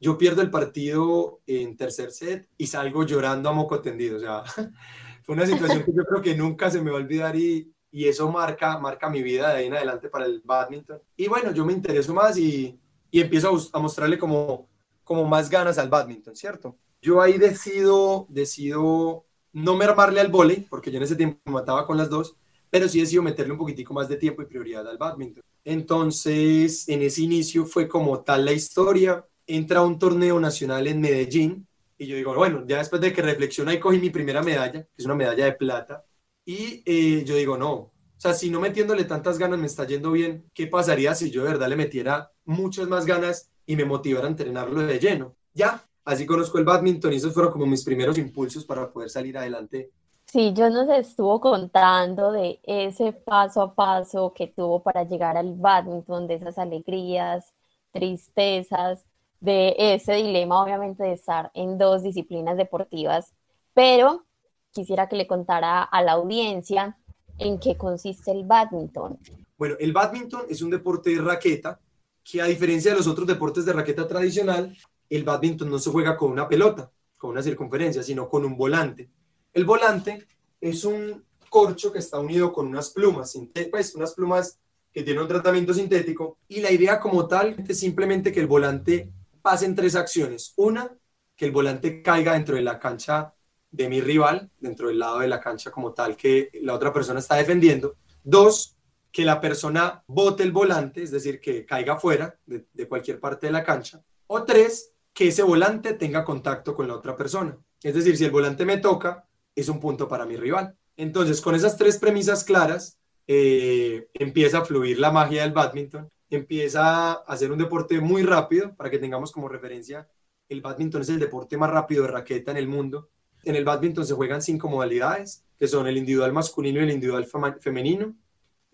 Yo 0.00 0.16
pierdo 0.16 0.40
el 0.40 0.50
partido 0.50 1.42
en 1.46 1.76
tercer 1.76 2.10
set 2.10 2.48
y 2.56 2.66
salgo 2.66 3.04
llorando 3.04 3.50
a 3.50 3.52
moco 3.52 3.82
tendido. 3.82 4.16
O 4.16 4.20
sea, 4.20 4.44
fue 5.24 5.34
una 5.34 5.46
situación 5.46 5.84
que 5.84 5.92
yo 5.92 6.04
creo 6.06 6.22
que 6.22 6.34
nunca 6.34 6.70
se 6.70 6.80
me 6.80 6.90
va 6.90 6.96
a 6.96 7.02
olvidar 7.02 7.36
y, 7.36 7.70
y 7.90 8.08
eso 8.08 8.32
marca, 8.32 8.78
marca 8.78 9.10
mi 9.10 9.22
vida 9.22 9.50
de 9.50 9.58
ahí 9.58 9.66
en 9.66 9.74
adelante 9.74 10.08
para 10.08 10.24
el 10.24 10.40
badminton. 10.42 11.02
Y 11.18 11.28
bueno, 11.28 11.52
yo 11.52 11.66
me 11.66 11.74
intereso 11.74 12.14
más 12.14 12.38
y, 12.38 12.80
y 13.10 13.20
empiezo 13.20 13.50
a, 13.50 13.78
a, 13.78 13.82
mostrarle 13.82 14.18
como, 14.18 14.70
como 15.02 15.24
más 15.26 15.50
ganas 15.50 15.76
al 15.76 15.90
badminton, 15.90 16.34
¿cierto? 16.34 16.78
Yo 17.02 17.20
ahí 17.20 17.36
decido, 17.36 18.26
decido 18.30 19.26
no 19.52 19.76
mermarle 19.76 20.20
al 20.22 20.28
volei, 20.28 20.62
porque 20.62 20.90
yo 20.90 20.96
en 20.96 21.02
ese 21.02 21.14
tiempo 21.14 21.50
mataba 21.50 21.86
con 21.86 21.98
las 21.98 22.08
dos, 22.08 22.38
pero 22.74 22.88
sí 22.88 22.98
decidió 22.98 23.22
meterle 23.22 23.52
un 23.52 23.58
poquitico 23.58 23.94
más 23.94 24.08
de 24.08 24.16
tiempo 24.16 24.42
y 24.42 24.46
prioridad 24.46 24.84
al 24.88 24.98
badminton. 24.98 25.44
Entonces, 25.64 26.88
en 26.88 27.02
ese 27.02 27.22
inicio 27.22 27.66
fue 27.66 27.86
como 27.86 28.24
tal 28.24 28.44
la 28.44 28.50
historia. 28.52 29.24
Entra 29.46 29.82
un 29.82 29.96
torneo 29.96 30.40
nacional 30.40 30.88
en 30.88 31.00
Medellín 31.00 31.68
y 31.96 32.06
yo 32.06 32.16
digo, 32.16 32.34
bueno, 32.34 32.64
ya 32.66 32.78
después 32.78 33.00
de 33.00 33.12
que 33.12 33.22
reflexiono 33.22 33.72
y 33.72 33.78
cogí 33.78 34.00
mi 34.00 34.10
primera 34.10 34.42
medalla, 34.42 34.82
que 34.82 34.88
es 34.96 35.04
una 35.04 35.14
medalla 35.14 35.44
de 35.44 35.52
plata, 35.52 36.04
y 36.44 36.82
eh, 36.84 37.22
yo 37.24 37.36
digo, 37.36 37.56
no, 37.56 37.72
o 37.74 37.92
sea, 38.16 38.34
si 38.34 38.50
no 38.50 38.58
metiéndole 38.58 39.04
tantas 39.04 39.38
ganas 39.38 39.60
me 39.60 39.66
está 39.66 39.86
yendo 39.86 40.10
bien, 40.10 40.50
¿qué 40.52 40.66
pasaría 40.66 41.14
si 41.14 41.30
yo 41.30 41.44
de 41.44 41.50
verdad 41.50 41.68
le 41.68 41.76
metiera 41.76 42.32
muchas 42.44 42.88
más 42.88 43.06
ganas 43.06 43.52
y 43.66 43.76
me 43.76 43.84
motivara 43.84 44.26
a 44.26 44.30
entrenarlo 44.30 44.80
de 44.80 44.98
lleno? 44.98 45.36
Ya, 45.52 45.88
así 46.04 46.26
conozco 46.26 46.58
el 46.58 46.64
badminton 46.64 47.12
y 47.12 47.16
esos 47.18 47.34
fueron 47.34 47.52
como 47.52 47.66
mis 47.66 47.84
primeros 47.84 48.18
impulsos 48.18 48.64
para 48.64 48.92
poder 48.92 49.10
salir 49.10 49.38
adelante 49.38 49.92
Sí, 50.34 50.52
yo 50.52 50.68
nos 50.68 50.88
estuvo 50.88 51.40
contando 51.40 52.32
de 52.32 52.58
ese 52.64 53.12
paso 53.12 53.62
a 53.62 53.74
paso 53.76 54.34
que 54.34 54.48
tuvo 54.48 54.82
para 54.82 55.04
llegar 55.04 55.36
al 55.36 55.54
badminton, 55.54 56.26
de 56.26 56.34
esas 56.34 56.58
alegrías, 56.58 57.54
tristezas, 57.92 59.04
de 59.38 59.76
ese 59.78 60.14
dilema 60.14 60.60
obviamente 60.60 61.04
de 61.04 61.12
estar 61.12 61.52
en 61.54 61.78
dos 61.78 62.02
disciplinas 62.02 62.56
deportivas, 62.56 63.32
pero 63.74 64.24
quisiera 64.72 65.08
que 65.08 65.14
le 65.14 65.28
contara 65.28 65.84
a 65.84 66.02
la 66.02 66.14
audiencia 66.14 66.98
en 67.38 67.60
qué 67.60 67.76
consiste 67.76 68.32
el 68.32 68.42
badminton. 68.42 69.20
Bueno, 69.56 69.76
el 69.78 69.92
badminton 69.92 70.46
es 70.48 70.62
un 70.62 70.70
deporte 70.70 71.10
de 71.10 71.22
raqueta 71.22 71.78
que 72.24 72.42
a 72.42 72.46
diferencia 72.46 72.90
de 72.90 72.96
los 72.96 73.06
otros 73.06 73.28
deportes 73.28 73.64
de 73.66 73.72
raqueta 73.72 74.08
tradicional, 74.08 74.76
el 75.08 75.22
badminton 75.22 75.70
no 75.70 75.78
se 75.78 75.90
juega 75.90 76.16
con 76.16 76.32
una 76.32 76.48
pelota, 76.48 76.90
con 77.16 77.30
una 77.30 77.40
circunferencia, 77.40 78.02
sino 78.02 78.28
con 78.28 78.44
un 78.44 78.56
volante. 78.56 79.08
El 79.54 79.64
volante 79.64 80.26
es 80.60 80.84
un 80.84 81.24
corcho 81.48 81.92
que 81.92 82.00
está 82.00 82.18
unido 82.18 82.52
con 82.52 82.66
unas 82.66 82.90
plumas, 82.90 83.38
pues 83.70 83.94
unas 83.94 84.12
plumas 84.12 84.58
que 84.92 85.04
tienen 85.04 85.22
un 85.22 85.28
tratamiento 85.28 85.72
sintético 85.72 86.38
y 86.48 86.60
la 86.60 86.72
idea 86.72 86.98
como 86.98 87.28
tal 87.28 87.54
es 87.68 87.78
simplemente 87.78 88.32
que 88.32 88.40
el 88.40 88.48
volante 88.48 89.12
pase 89.42 89.66
en 89.66 89.76
tres 89.76 89.94
acciones. 89.94 90.54
Una, 90.56 90.90
que 91.36 91.44
el 91.44 91.52
volante 91.52 92.02
caiga 92.02 92.32
dentro 92.32 92.56
de 92.56 92.62
la 92.62 92.80
cancha 92.80 93.32
de 93.70 93.88
mi 93.88 94.00
rival, 94.00 94.50
dentro 94.58 94.88
del 94.88 94.98
lado 94.98 95.20
de 95.20 95.28
la 95.28 95.40
cancha 95.40 95.70
como 95.70 95.94
tal 95.94 96.16
que 96.16 96.50
la 96.62 96.74
otra 96.74 96.92
persona 96.92 97.20
está 97.20 97.36
defendiendo. 97.36 97.94
Dos, 98.24 98.76
que 99.12 99.24
la 99.24 99.40
persona 99.40 100.02
bote 100.08 100.42
el 100.42 100.50
volante, 100.50 101.04
es 101.04 101.12
decir, 101.12 101.38
que 101.38 101.64
caiga 101.64 101.96
fuera 101.96 102.36
de, 102.44 102.66
de 102.72 102.88
cualquier 102.88 103.20
parte 103.20 103.46
de 103.46 103.52
la 103.52 103.62
cancha. 103.62 104.02
O 104.26 104.42
tres, 104.42 104.94
que 105.12 105.28
ese 105.28 105.44
volante 105.44 105.92
tenga 105.92 106.24
contacto 106.24 106.74
con 106.74 106.88
la 106.88 106.96
otra 106.96 107.14
persona. 107.14 107.56
Es 107.80 107.94
decir, 107.94 108.16
si 108.16 108.24
el 108.24 108.32
volante 108.32 108.64
me 108.64 108.78
toca, 108.78 109.28
es 109.54 109.68
un 109.68 109.80
punto 109.80 110.08
para 110.08 110.26
mi 110.26 110.36
rival. 110.36 110.74
Entonces, 110.96 111.40
con 111.40 111.54
esas 111.54 111.76
tres 111.76 111.98
premisas 111.98 112.44
claras, 112.44 112.98
eh, 113.26 114.08
empieza 114.14 114.58
a 114.58 114.64
fluir 114.64 114.98
la 114.98 115.10
magia 115.10 115.42
del 115.42 115.52
badminton, 115.52 116.08
empieza 116.30 117.12
a 117.12 117.36
ser 117.36 117.52
un 117.52 117.58
deporte 117.58 118.00
muy 118.00 118.22
rápido, 118.22 118.74
para 118.76 118.90
que 118.90 118.98
tengamos 118.98 119.32
como 119.32 119.48
referencia, 119.48 120.08
el 120.48 120.60
badminton 120.60 121.02
es 121.02 121.08
el 121.08 121.18
deporte 121.18 121.56
más 121.56 121.70
rápido 121.70 122.02
de 122.02 122.08
raqueta 122.08 122.50
en 122.50 122.58
el 122.58 122.68
mundo. 122.68 123.08
En 123.44 123.56
el 123.56 123.64
badminton 123.64 124.06
se 124.06 124.14
juegan 124.14 124.42
cinco 124.42 124.68
modalidades, 124.68 125.44
que 125.58 125.68
son 125.68 125.86
el 125.86 125.96
individual 125.96 126.32
masculino 126.32 126.80
y 126.80 126.84
el 126.84 126.90
individual 126.90 127.26
femenino, 127.60 128.14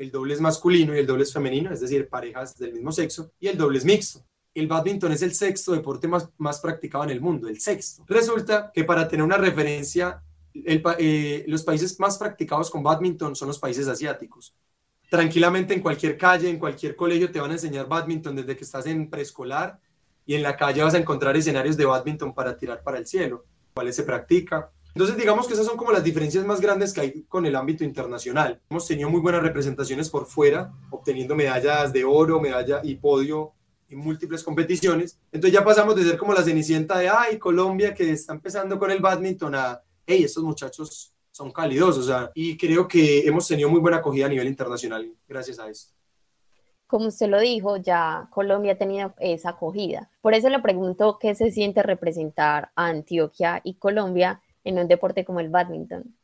el 0.01 0.11
doble 0.11 0.33
es 0.33 0.41
masculino 0.41 0.97
y 0.97 0.99
el 0.99 1.07
doble 1.07 1.25
es 1.25 1.33
femenino, 1.33 1.71
es 1.71 1.81
decir, 1.81 2.09
parejas 2.09 2.57
del 2.57 2.73
mismo 2.73 2.91
sexo, 2.91 3.33
y 3.39 3.49
el 3.49 3.59
doble 3.59 3.79
es 3.79 3.85
mixto. 3.85 4.25
El 4.55 4.67
badminton 4.67 5.13
es 5.13 5.21
el 5.21 5.35
sexto 5.35 5.73
deporte 5.73 6.09
más, 6.09 6.29
más 6.39 6.59
practicado 6.59 7.05
en 7.05 7.11
el 7.11 7.21
mundo, 7.21 7.49
el 7.49 7.61
sexto. 7.61 8.05
Resulta 8.09 8.73
que 8.73 8.85
para 8.85 9.07
tener 9.07 9.23
una 9.23 9.37
referencia 9.37 10.23
eh, 10.55 11.45
los 11.47 11.63
países 11.63 11.99
más 12.01 12.19
practicados 12.19 12.71
con 12.71 12.83
badminton 12.83 13.37
son 13.37 13.49
los 13.49 13.59
países 13.59 13.87
asiáticos. 13.89 14.55
Tranquilamente 15.09 15.75
en 15.75 15.81
cualquier 15.81 16.17
calle, 16.17 16.49
en 16.49 16.59
cualquier 16.59 16.95
colegio 16.95 17.31
te 17.31 17.41
van 17.41 17.51
a 17.51 17.55
enseñar 17.55 17.89
badminton 17.89 18.37
desde 18.37 18.57
que 18.57 18.65
estás 18.65 18.87
en 18.87 19.11
preescolar 19.11 19.79
y 20.25 20.35
en 20.35 20.43
la 20.43 20.57
calle 20.57 20.83
vas 20.83 20.95
a 20.95 20.99
encontrar 20.99 21.37
escenarios 21.37 21.77
de 21.77 21.85
badminton 21.85 22.33
para 22.33 22.57
tirar 22.57 22.83
para 22.83 22.99
el 22.99 23.07
cielo, 23.07 23.45
cuáles 23.75 23.97
se 23.97 24.05
practica. 24.05 24.71
Entonces 24.95 25.17
digamos 25.17 25.47
que 25.47 25.55
esas 25.55 25.67
son 25.67 25.77
como 25.77 25.93
las 25.93 26.05
diferencias 26.05 26.45
más 26.45 26.61
grandes 26.61 26.93
que 26.93 27.01
hay 27.01 27.23
con 27.25 27.47
el 27.47 27.57
ámbito 27.57 27.85
internacional. 27.85 28.61
Hemos 28.71 28.87
tenido 28.87 29.09
muy 29.09 29.21
buenas 29.21 29.43
representaciones 29.43 30.09
por 30.09 30.27
fuera, 30.27 30.73
obteniendo 30.91 31.35
medallas 31.35 31.93
de 31.93 32.05
oro, 32.05 32.41
medalla 32.41 32.81
y 32.83 32.97
podio 32.97 33.53
en 33.89 33.99
múltiples 33.99 34.43
competiciones. 34.43 35.19
Entonces 35.33 35.53
ya 35.59 35.65
pasamos 35.65 35.97
de 35.97 36.05
ser 36.05 36.17
como 36.17 36.33
la 36.33 36.43
cenicienta 36.43 36.99
de, 36.99 37.09
ay, 37.09 37.39
Colombia 37.39 37.95
que 37.95 38.11
está 38.11 38.33
empezando 38.33 38.79
con 38.79 38.91
el 38.91 39.01
badminton 39.01 39.55
a, 39.55 39.83
hey, 40.07 40.25
estos 40.25 40.43
muchachos 40.43 41.13
son 41.31 41.53
cálidos, 41.53 41.97
o 41.99 42.03
sea, 42.03 42.31
y 42.35 42.57
creo 42.57 42.87
que 42.87 43.21
hemos 43.27 43.47
tenido 43.47 43.69
muy 43.69 43.81
buena 43.81 43.99
acogida 43.99 44.27
a 44.27 44.29
nivel 44.29 44.49
internacional 44.49 45.13
gracias 45.27 45.59
a 45.59 45.69
esto. 45.69 45.95
Como 46.87 47.07
usted 47.07 47.29
lo 47.29 47.39
dijo, 47.41 47.77
ya 47.77 48.29
Colombia 48.31 48.73
ha 48.73 48.79
tenido 48.79 49.15
esa 49.21 49.51
acogida. 49.51 50.11
Por 50.21 50.35
eso 50.35 50.49
le 50.49 50.59
pregunto 50.59 51.19
qué 51.21 51.37
se 51.37 51.53
siente 51.53 51.85
representar 51.85 52.73
a 52.75 52.87
Antioquia 52.87 53.61
y 53.63 53.75
Colombia 53.75 54.43
en 54.65 54.79
un 54.79 54.89
deporte 54.89 55.25
como 55.25 55.39
el 55.39 55.51
badminton. 55.51 56.17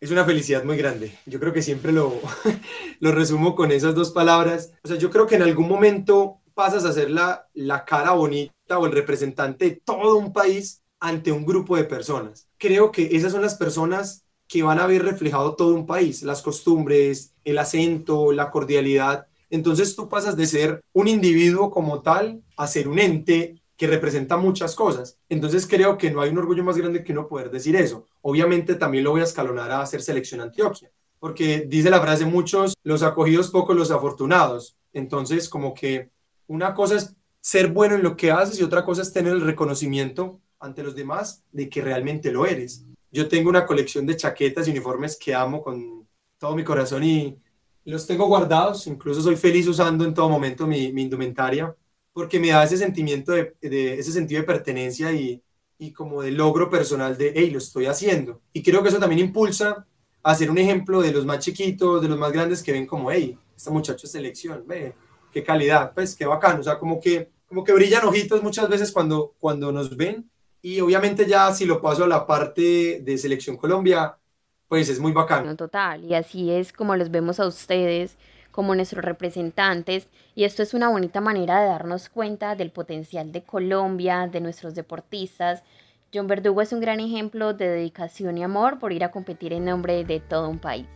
Es 0.00 0.10
una 0.10 0.24
felicidad 0.24 0.64
muy 0.64 0.76
grande. 0.76 1.16
Yo 1.24 1.38
creo 1.38 1.52
que 1.52 1.62
siempre 1.62 1.92
lo, 1.92 2.12
lo 3.00 3.12
resumo 3.12 3.54
con 3.54 3.70
esas 3.70 3.94
dos 3.94 4.10
palabras. 4.10 4.72
O 4.82 4.88
sea, 4.88 4.98
yo 4.98 5.08
creo 5.08 5.28
que 5.28 5.36
en 5.36 5.42
algún 5.42 5.68
momento 5.68 6.40
pasas 6.52 6.84
a 6.84 6.92
ser 6.92 7.08
la, 7.10 7.48
la 7.54 7.84
cara 7.84 8.10
bonita 8.10 8.78
o 8.78 8.86
el 8.86 8.92
representante 8.92 9.66
de 9.66 9.80
todo 9.84 10.16
un 10.16 10.32
país 10.32 10.82
ante 10.98 11.30
un 11.30 11.46
grupo 11.46 11.76
de 11.76 11.84
personas. 11.84 12.48
Creo 12.62 12.92
que 12.92 13.16
esas 13.16 13.32
son 13.32 13.42
las 13.42 13.56
personas 13.56 14.24
que 14.46 14.62
van 14.62 14.78
a 14.78 14.86
ver 14.86 15.02
reflejado 15.02 15.56
todo 15.56 15.74
un 15.74 15.84
país, 15.84 16.22
las 16.22 16.42
costumbres, 16.42 17.34
el 17.42 17.58
acento, 17.58 18.30
la 18.30 18.52
cordialidad. 18.52 19.26
Entonces 19.50 19.96
tú 19.96 20.08
pasas 20.08 20.36
de 20.36 20.46
ser 20.46 20.80
un 20.92 21.08
individuo 21.08 21.72
como 21.72 22.02
tal 22.02 22.40
a 22.56 22.68
ser 22.68 22.86
un 22.86 23.00
ente 23.00 23.60
que 23.76 23.88
representa 23.88 24.36
muchas 24.36 24.76
cosas. 24.76 25.18
Entonces 25.28 25.66
creo 25.66 25.98
que 25.98 26.12
no 26.12 26.20
hay 26.20 26.30
un 26.30 26.38
orgullo 26.38 26.62
más 26.62 26.76
grande 26.76 27.02
que 27.02 27.12
no 27.12 27.26
poder 27.26 27.50
decir 27.50 27.74
eso. 27.74 28.06
Obviamente 28.20 28.76
también 28.76 29.02
lo 29.02 29.10
voy 29.10 29.22
a 29.22 29.24
escalonar 29.24 29.72
a 29.72 29.82
hacer 29.82 30.00
selección 30.00 30.40
Antioquia, 30.40 30.88
porque 31.18 31.66
dice 31.66 31.90
la 31.90 32.00
frase 32.00 32.26
muchos, 32.26 32.74
los 32.84 33.02
acogidos 33.02 33.50
pocos, 33.50 33.74
los 33.74 33.90
afortunados. 33.90 34.76
Entonces 34.92 35.48
como 35.48 35.74
que 35.74 36.10
una 36.46 36.74
cosa 36.74 36.94
es 36.94 37.16
ser 37.40 37.72
bueno 37.72 37.96
en 37.96 38.04
lo 38.04 38.16
que 38.16 38.30
haces 38.30 38.60
y 38.60 38.62
otra 38.62 38.84
cosa 38.84 39.02
es 39.02 39.12
tener 39.12 39.32
el 39.32 39.40
reconocimiento 39.40 40.38
ante 40.62 40.82
los 40.82 40.94
demás 40.94 41.44
de 41.52 41.68
que 41.68 41.82
realmente 41.82 42.30
lo 42.32 42.46
eres. 42.46 42.86
Yo 43.10 43.28
tengo 43.28 43.50
una 43.50 43.66
colección 43.66 44.06
de 44.06 44.16
chaquetas 44.16 44.66
y 44.66 44.70
uniformes 44.70 45.18
que 45.18 45.34
amo 45.34 45.62
con 45.62 46.08
todo 46.38 46.56
mi 46.56 46.64
corazón 46.64 47.04
y 47.04 47.36
los 47.84 48.06
tengo 48.06 48.26
guardados, 48.26 48.86
incluso 48.86 49.20
soy 49.20 49.36
feliz 49.36 49.66
usando 49.66 50.04
en 50.04 50.14
todo 50.14 50.28
momento 50.28 50.66
mi, 50.66 50.84
indumentaria 50.86 51.74
porque 52.12 52.38
me 52.38 52.48
da 52.48 52.64
ese 52.64 52.76
sentimiento 52.76 53.32
de, 53.32 53.54
ese 53.60 54.12
sentido 54.12 54.40
de 54.40 54.46
pertenencia 54.46 55.12
y, 55.12 55.42
y 55.78 55.92
como 55.92 56.22
de 56.22 56.30
logro 56.30 56.70
personal 56.70 57.16
de, 57.16 57.32
hey, 57.34 57.50
lo 57.50 57.58
estoy 57.58 57.86
haciendo. 57.86 58.40
Y 58.52 58.62
creo 58.62 58.82
que 58.82 58.90
eso 58.90 58.98
también 58.98 59.26
impulsa 59.26 59.86
a 60.22 60.34
ser 60.34 60.50
un 60.50 60.58
ejemplo 60.58 61.02
de 61.02 61.10
los 61.10 61.24
más 61.24 61.38
chiquitos, 61.40 62.02
de 62.02 62.08
los 62.08 62.18
más 62.18 62.30
grandes 62.32 62.62
que 62.62 62.72
ven 62.72 62.86
como, 62.86 63.10
hey, 63.10 63.36
esta 63.56 63.70
muchacho 63.70 64.06
es 64.06 64.12
selección, 64.12 64.64
ve, 64.66 64.94
qué 65.32 65.42
calidad, 65.42 65.92
pues 65.94 66.14
qué 66.14 66.26
bacano, 66.26 66.60
o 66.60 66.62
sea, 66.62 66.78
como 66.78 67.00
que, 67.00 67.30
como 67.46 67.64
que 67.64 67.72
brillan 67.72 68.04
ojitos 68.04 68.42
muchas 68.42 68.68
veces 68.68 68.92
cuando, 68.92 69.34
cuando 69.40 69.72
nos 69.72 69.96
ven 69.96 70.30
y 70.62 70.80
obviamente 70.80 71.26
ya 71.26 71.52
si 71.52 71.66
lo 71.66 71.82
paso 71.82 72.04
a 72.04 72.08
la 72.08 72.26
parte 72.26 73.00
de 73.02 73.18
Selección 73.18 73.56
Colombia, 73.56 74.16
pues 74.68 74.88
es 74.88 75.00
muy 75.00 75.12
bacano. 75.12 75.56
total, 75.56 76.04
y 76.04 76.14
así 76.14 76.50
es 76.50 76.72
como 76.72 76.96
los 76.96 77.10
vemos 77.10 77.40
a 77.40 77.46
ustedes 77.46 78.16
como 78.52 78.74
nuestros 78.74 79.04
representantes 79.04 80.08
y 80.34 80.44
esto 80.44 80.62
es 80.62 80.74
una 80.74 80.88
bonita 80.88 81.20
manera 81.20 81.60
de 81.60 81.68
darnos 81.68 82.08
cuenta 82.08 82.54
del 82.54 82.70
potencial 82.70 83.32
de 83.32 83.42
Colombia, 83.42 84.28
de 84.30 84.40
nuestros 84.40 84.74
deportistas. 84.74 85.62
John 86.14 86.26
Verdugo 86.26 86.62
es 86.62 86.72
un 86.72 86.80
gran 86.80 87.00
ejemplo 87.00 87.54
de 87.54 87.68
dedicación 87.68 88.38
y 88.38 88.44
amor 88.44 88.78
por 88.78 88.92
ir 88.92 89.04
a 89.04 89.10
competir 89.10 89.52
en 89.52 89.64
nombre 89.64 90.04
de 90.04 90.20
todo 90.20 90.48
un 90.48 90.58
país. 90.58 90.86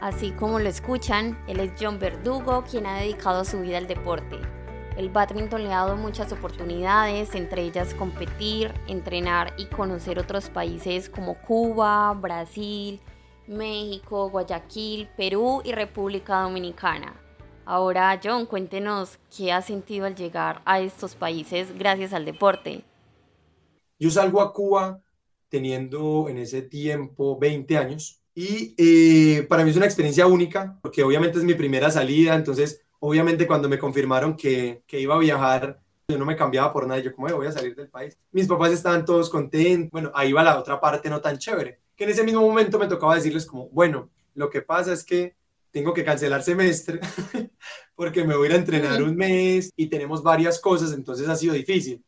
Así 0.00 0.30
como 0.30 0.60
lo 0.60 0.68
escuchan, 0.68 1.36
él 1.48 1.58
es 1.58 1.72
John 1.78 1.98
Verdugo, 1.98 2.64
quien 2.70 2.86
ha 2.86 2.98
dedicado 3.00 3.44
su 3.44 3.60
vida 3.60 3.78
al 3.78 3.88
deporte. 3.88 4.38
El 4.96 5.10
badminton 5.10 5.64
le 5.64 5.72
ha 5.72 5.84
dado 5.84 5.96
muchas 5.96 6.32
oportunidades, 6.32 7.34
entre 7.34 7.62
ellas 7.62 7.94
competir, 7.94 8.72
entrenar 8.86 9.54
y 9.56 9.66
conocer 9.66 10.18
otros 10.18 10.50
países 10.50 11.08
como 11.08 11.34
Cuba, 11.42 12.12
Brasil, 12.14 13.00
México, 13.46 14.30
Guayaquil, 14.30 15.08
Perú 15.16 15.62
y 15.64 15.72
República 15.72 16.42
Dominicana. 16.42 17.14
Ahora, 17.64 18.20
John, 18.22 18.46
cuéntenos 18.46 19.18
qué 19.36 19.52
ha 19.52 19.62
sentido 19.62 20.06
al 20.06 20.14
llegar 20.14 20.62
a 20.64 20.80
estos 20.80 21.14
países 21.14 21.76
gracias 21.76 22.12
al 22.12 22.24
deporte. 22.24 22.84
Yo 23.98 24.10
salgo 24.10 24.40
a 24.40 24.52
Cuba 24.52 25.00
teniendo 25.48 26.28
en 26.28 26.38
ese 26.38 26.62
tiempo 26.62 27.38
20 27.38 27.76
años 27.76 28.22
y 28.40 28.72
eh, 28.78 29.42
para 29.48 29.64
mí 29.64 29.70
es 29.70 29.76
una 29.76 29.86
experiencia 29.86 30.28
única, 30.28 30.78
porque 30.80 31.02
obviamente 31.02 31.38
es 31.38 31.44
mi 31.44 31.54
primera 31.54 31.90
salida, 31.90 32.36
entonces 32.36 32.80
obviamente 33.00 33.48
cuando 33.48 33.68
me 33.68 33.80
confirmaron 33.80 34.36
que, 34.36 34.84
que 34.86 35.00
iba 35.00 35.16
a 35.16 35.18
viajar, 35.18 35.80
yo 36.06 36.16
no 36.16 36.24
me 36.24 36.36
cambiaba 36.36 36.72
por 36.72 36.86
nada, 36.86 37.00
yo 37.00 37.12
como 37.12 37.26
voy 37.34 37.48
a 37.48 37.52
salir 37.52 37.74
del 37.74 37.88
país. 37.88 38.16
Mis 38.30 38.46
papás 38.46 38.70
estaban 38.70 39.04
todos 39.04 39.28
contentos, 39.28 39.90
bueno, 39.90 40.12
ahí 40.14 40.32
va 40.32 40.44
la 40.44 40.56
otra 40.56 40.80
parte 40.80 41.10
no 41.10 41.20
tan 41.20 41.36
chévere, 41.36 41.80
que 41.96 42.04
en 42.04 42.10
ese 42.10 42.22
mismo 42.22 42.42
momento 42.42 42.78
me 42.78 42.86
tocaba 42.86 43.16
decirles 43.16 43.44
como, 43.44 43.70
bueno, 43.70 44.08
lo 44.36 44.48
que 44.48 44.62
pasa 44.62 44.92
es 44.92 45.02
que 45.02 45.34
tengo 45.72 45.92
que 45.92 46.04
cancelar 46.04 46.44
semestre 46.44 47.00
porque 47.96 48.22
me 48.22 48.36
voy 48.36 48.46
a 48.46 48.50
ir 48.50 48.54
a 48.54 48.58
entrenar 48.60 49.02
un 49.02 49.16
mes 49.16 49.72
y 49.74 49.88
tenemos 49.88 50.22
varias 50.22 50.60
cosas, 50.60 50.92
entonces 50.92 51.28
ha 51.28 51.34
sido 51.34 51.54
difícil. 51.54 52.04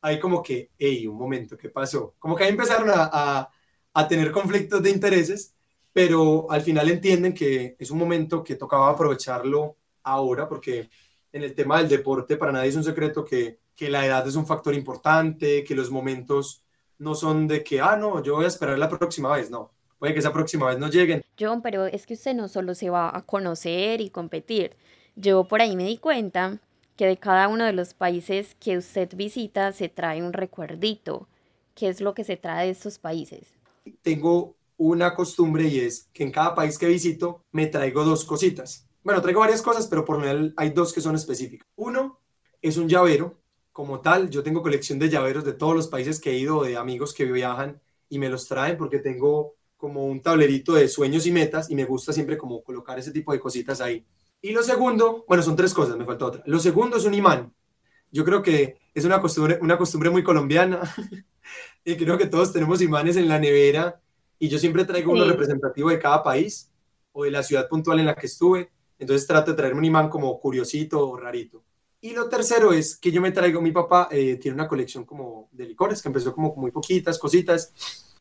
Ahí 0.00 0.20
como 0.20 0.40
que, 0.40 0.70
hey, 0.78 1.08
un 1.08 1.16
momento, 1.16 1.56
¿qué 1.58 1.68
pasó? 1.68 2.14
Como 2.20 2.36
que 2.36 2.44
ahí 2.44 2.50
empezaron 2.50 2.90
a, 2.90 3.10
a, 3.12 3.50
a 3.92 4.06
tener 4.06 4.30
conflictos 4.30 4.80
de 4.80 4.90
intereses 4.90 5.53
pero 5.94 6.50
al 6.50 6.60
final 6.60 6.90
entienden 6.90 7.32
que 7.32 7.76
es 7.78 7.90
un 7.92 7.98
momento 7.98 8.42
que 8.42 8.56
tocaba 8.56 8.90
aprovecharlo 8.90 9.76
ahora, 10.02 10.48
porque 10.48 10.90
en 11.32 11.44
el 11.44 11.54
tema 11.54 11.78
del 11.78 11.88
deporte 11.88 12.36
para 12.36 12.50
nadie 12.50 12.70
es 12.70 12.76
un 12.76 12.82
secreto 12.82 13.24
que, 13.24 13.60
que 13.76 13.88
la 13.88 14.04
edad 14.04 14.26
es 14.26 14.34
un 14.34 14.44
factor 14.44 14.74
importante, 14.74 15.62
que 15.62 15.74
los 15.76 15.92
momentos 15.92 16.64
no 16.98 17.14
son 17.14 17.46
de 17.46 17.62
que, 17.62 17.80
ah, 17.80 17.96
no, 17.96 18.20
yo 18.24 18.34
voy 18.34 18.44
a 18.44 18.48
esperar 18.48 18.76
la 18.76 18.88
próxima 18.88 19.36
vez, 19.36 19.50
no, 19.50 19.70
puede 20.00 20.12
que 20.12 20.18
esa 20.18 20.32
próxima 20.32 20.66
vez 20.66 20.78
no 20.80 20.88
lleguen. 20.88 21.22
John, 21.38 21.62
pero 21.62 21.86
es 21.86 22.06
que 22.06 22.14
usted 22.14 22.34
no 22.34 22.48
solo 22.48 22.74
se 22.74 22.90
va 22.90 23.16
a 23.16 23.22
conocer 23.22 24.00
y 24.00 24.10
competir, 24.10 24.76
yo 25.14 25.46
por 25.46 25.60
ahí 25.60 25.76
me 25.76 25.84
di 25.84 25.98
cuenta 25.98 26.58
que 26.96 27.06
de 27.06 27.18
cada 27.18 27.46
uno 27.46 27.64
de 27.64 27.72
los 27.72 27.94
países 27.94 28.56
que 28.58 28.76
usted 28.76 29.14
visita 29.14 29.70
se 29.70 29.88
trae 29.88 30.24
un 30.24 30.32
recuerdito. 30.32 31.28
¿Qué 31.76 31.88
es 31.88 32.00
lo 32.00 32.14
que 32.14 32.24
se 32.24 32.36
trae 32.36 32.66
de 32.66 32.72
estos 32.72 32.98
países? 32.98 33.54
Tengo 34.02 34.56
una 34.88 35.14
costumbre 35.14 35.66
y 35.66 35.80
es 35.80 36.10
que 36.12 36.24
en 36.24 36.30
cada 36.30 36.54
país 36.54 36.76
que 36.76 36.86
visito 36.86 37.42
me 37.52 37.66
traigo 37.66 38.04
dos 38.04 38.24
cositas. 38.24 38.86
Bueno, 39.02 39.22
traigo 39.22 39.40
varias 39.40 39.62
cosas, 39.62 39.86
pero 39.86 40.04
por 40.04 40.16
lo 40.16 40.22
general 40.22 40.52
hay 40.58 40.70
dos 40.70 40.92
que 40.92 41.00
son 41.00 41.14
específicas. 41.14 41.66
Uno 41.76 42.20
es 42.60 42.76
un 42.76 42.88
llavero. 42.88 43.40
Como 43.72 44.00
tal, 44.00 44.28
yo 44.28 44.42
tengo 44.42 44.62
colección 44.62 44.98
de 44.98 45.08
llaveros 45.08 45.44
de 45.44 45.54
todos 45.54 45.74
los 45.74 45.88
países 45.88 46.20
que 46.20 46.32
he 46.32 46.38
ido, 46.38 46.62
de 46.62 46.76
amigos 46.76 47.14
que 47.14 47.24
viajan 47.24 47.80
y 48.10 48.18
me 48.18 48.28
los 48.28 48.46
traen 48.46 48.76
porque 48.76 48.98
tengo 48.98 49.54
como 49.76 50.04
un 50.04 50.20
tablerito 50.20 50.74
de 50.74 50.86
sueños 50.86 51.26
y 51.26 51.32
metas 51.32 51.70
y 51.70 51.74
me 51.74 51.86
gusta 51.86 52.12
siempre 52.12 52.36
como 52.36 52.62
colocar 52.62 52.98
ese 52.98 53.10
tipo 53.10 53.32
de 53.32 53.40
cositas 53.40 53.80
ahí. 53.80 54.04
Y 54.42 54.52
lo 54.52 54.62
segundo, 54.62 55.24
bueno, 55.26 55.42
son 55.42 55.56
tres 55.56 55.72
cosas, 55.72 55.96
me 55.96 56.04
falta 56.04 56.26
otra. 56.26 56.42
Lo 56.44 56.60
segundo 56.60 56.98
es 56.98 57.06
un 57.06 57.14
imán. 57.14 57.54
Yo 58.12 58.24
creo 58.24 58.42
que 58.42 58.76
es 58.92 59.04
una 59.06 59.20
costumbre, 59.20 59.58
una 59.62 59.78
costumbre 59.78 60.10
muy 60.10 60.22
colombiana 60.22 60.82
y 61.84 61.96
creo 61.96 62.18
que 62.18 62.26
todos 62.26 62.52
tenemos 62.52 62.82
imanes 62.82 63.16
en 63.16 63.28
la 63.28 63.38
nevera 63.38 64.02
y 64.44 64.48
yo 64.50 64.58
siempre 64.58 64.84
traigo 64.84 65.10
uno 65.10 65.24
representativo 65.24 65.88
de 65.88 65.98
cada 65.98 66.22
país 66.22 66.70
o 67.12 67.24
de 67.24 67.30
la 67.30 67.42
ciudad 67.42 67.66
puntual 67.66 67.98
en 68.00 68.06
la 68.06 68.14
que 68.14 68.26
estuve. 68.26 68.70
Entonces 68.98 69.26
trato 69.26 69.52
de 69.52 69.56
traerme 69.56 69.78
un 69.78 69.86
imán 69.86 70.10
como 70.10 70.38
curiosito 70.38 71.08
o 71.08 71.16
rarito. 71.16 71.64
Y 72.02 72.12
lo 72.12 72.28
tercero 72.28 72.74
es 72.74 72.98
que 72.98 73.10
yo 73.10 73.22
me 73.22 73.32
traigo, 73.32 73.62
mi 73.62 73.72
papá 73.72 74.08
eh, 74.10 74.36
tiene 74.36 74.56
una 74.56 74.68
colección 74.68 75.06
como 75.06 75.48
de 75.50 75.64
licores, 75.64 76.02
que 76.02 76.08
empezó 76.08 76.34
como 76.34 76.54
muy 76.56 76.70
poquitas 76.70 77.18
cositas. 77.18 77.72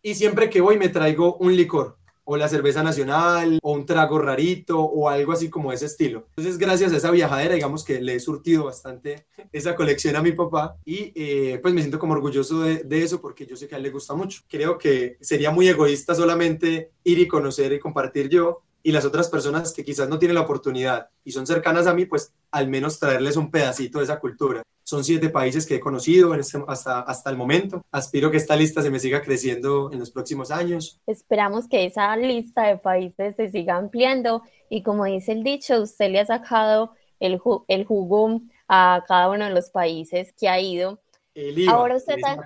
Y 0.01 0.15
siempre 0.15 0.49
que 0.49 0.61
voy 0.61 0.77
me 0.77 0.87
traigo 0.87 1.35
un 1.35 1.53
licor 1.53 1.97
o 2.25 2.37
la 2.37 2.47
cerveza 2.47 2.83
nacional, 2.83 3.59
o 3.61 3.73
un 3.73 3.85
trago 3.85 4.19
rarito, 4.19 4.79
o 4.79 5.09
algo 5.09 5.31
así 5.31 5.49
como 5.49 5.71
ese 5.71 5.85
estilo. 5.85 6.27
Entonces, 6.29 6.57
gracias 6.57 6.93
a 6.93 6.97
esa 6.97 7.11
viajadera, 7.11 7.55
digamos 7.55 7.83
que 7.83 8.01
le 8.01 8.15
he 8.15 8.19
surtido 8.19 8.65
bastante 8.65 9.25
esa 9.51 9.75
colección 9.75 10.15
a 10.15 10.21
mi 10.21 10.31
papá, 10.31 10.77
y 10.85 11.11
eh, 11.15 11.59
pues 11.61 11.73
me 11.73 11.81
siento 11.81 11.99
como 11.99 12.13
orgulloso 12.13 12.61
de, 12.61 12.83
de, 12.83 13.03
eso 13.03 13.19
porque 13.21 13.45
yo 13.45 13.55
sé 13.55 13.67
que 13.67 13.75
a 13.75 13.77
él 13.77 13.83
le 13.83 13.89
gusta 13.89 14.13
mucho. 14.13 14.41
Creo 14.47 14.77
que 14.77 15.17
sería 15.21 15.51
muy 15.51 15.67
egoísta 15.67 16.15
solamente 16.15 16.91
ir 17.03 17.19
y 17.19 17.27
conocer 17.27 17.73
y 17.73 17.79
compartir 17.79 18.29
yo, 18.29 18.61
y 18.83 18.91
las 18.91 19.05
otras 19.05 19.29
personas 19.29 19.71
que 19.71 19.85
quizás 19.85 20.09
no 20.09 20.19
tienen 20.19 20.35
la 20.35 20.41
oportunidad 20.41 21.07
y 21.23 21.31
son 21.31 21.47
cercanas 21.47 21.87
a 21.87 21.93
mí, 21.93 22.05
pues 22.05 22.33
al 22.51 22.67
menos 22.67 22.99
traerles 22.99 23.37
un 23.37 23.49
pedacito 23.49 23.99
de 23.99 24.03
esa 24.03 24.19
cultura. 24.19 24.61
Son 24.83 25.05
siete 25.05 25.29
países 25.29 25.65
que 25.65 25.75
he 25.75 25.79
conocido 25.79 26.33
en 26.33 26.41
este, 26.41 26.61
hasta, 26.67 26.99
hasta 26.99 27.29
el 27.29 27.37
momento. 27.37 27.81
Aspiro 27.91 28.29
que 28.29 28.37
esta 28.37 28.57
lista 28.57 28.81
se 28.81 28.91
me 28.91 28.99
siga 28.99 29.21
creciendo 29.21 29.89
en 29.93 29.99
los 29.99 30.11
próximos 30.11 30.51
años. 30.51 30.99
Esperamos 31.07 31.69
que 31.69 31.85
esa 31.85 32.15
lista 32.17 32.67
de 32.67 32.77
países 32.77 33.37
se 33.37 33.49
siga 33.49 33.77
ampliando 33.77 34.43
y 34.69 34.83
como 34.83 35.05
dice 35.05 35.31
el 35.31 35.43
dicho, 35.43 35.81
usted 35.81 36.11
le 36.11 36.19
ha 36.19 36.25
sacado 36.25 36.91
el, 37.21 37.39
el 37.69 37.85
jugo 37.85 38.41
a 38.67 39.03
cada 39.07 39.29
uno 39.29 39.45
de 39.45 39.51
los 39.51 39.69
países 39.69 40.33
que 40.37 40.49
ha 40.49 40.59
ido. 40.59 40.99
El 41.33 41.57
IVA. 41.57 41.71
Ahora 41.71 41.95
usted 41.95 42.15
está... 42.15 42.37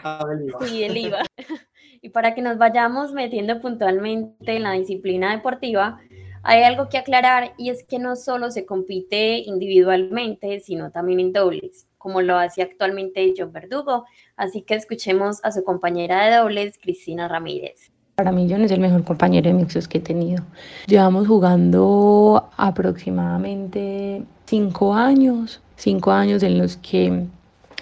Sí, 0.67 0.83
el 0.83 0.95
IVA. 0.95 1.25
y 2.01 2.09
para 2.09 2.35
que 2.35 2.43
nos 2.43 2.59
vayamos 2.59 3.11
metiendo 3.11 3.59
puntualmente 3.59 4.55
en 4.55 4.63
la 4.63 4.73
disciplina 4.73 5.35
deportiva, 5.35 5.99
Hay 6.49 6.63
algo 6.63 6.87
que 6.87 6.97
aclarar 6.97 7.51
y 7.57 7.71
es 7.71 7.83
que 7.83 7.99
no 7.99 8.15
solo 8.15 8.51
se 8.51 8.65
compite 8.65 9.39
individualmente, 9.39 10.61
sino 10.61 10.91
también 10.91 11.19
en 11.19 11.33
dobles, 11.33 11.87
como 11.97 12.21
lo 12.21 12.37
hace 12.37 12.61
actualmente 12.61 13.33
John 13.37 13.51
Verdugo. 13.51 14.05
Así 14.37 14.61
que 14.61 14.75
escuchemos 14.75 15.43
a 15.43 15.51
su 15.51 15.65
compañera 15.65 16.25
de 16.25 16.37
dobles, 16.37 16.79
Cristina 16.81 17.27
Ramírez. 17.27 17.91
Para 18.15 18.31
mí 18.31 18.47
John 18.49 18.61
es 18.61 18.71
el 18.71 18.79
mejor 18.79 19.03
compañero 19.03 19.49
de 19.49 19.55
mixos 19.55 19.89
que 19.89 19.97
he 19.97 20.01
tenido. 20.01 20.41
Llevamos 20.85 21.27
jugando 21.27 22.49
aproximadamente 22.55 24.23
cinco 24.45 24.93
años, 24.93 25.61
cinco 25.75 26.13
años 26.13 26.43
en 26.43 26.59
los 26.59 26.77
que 26.77 27.25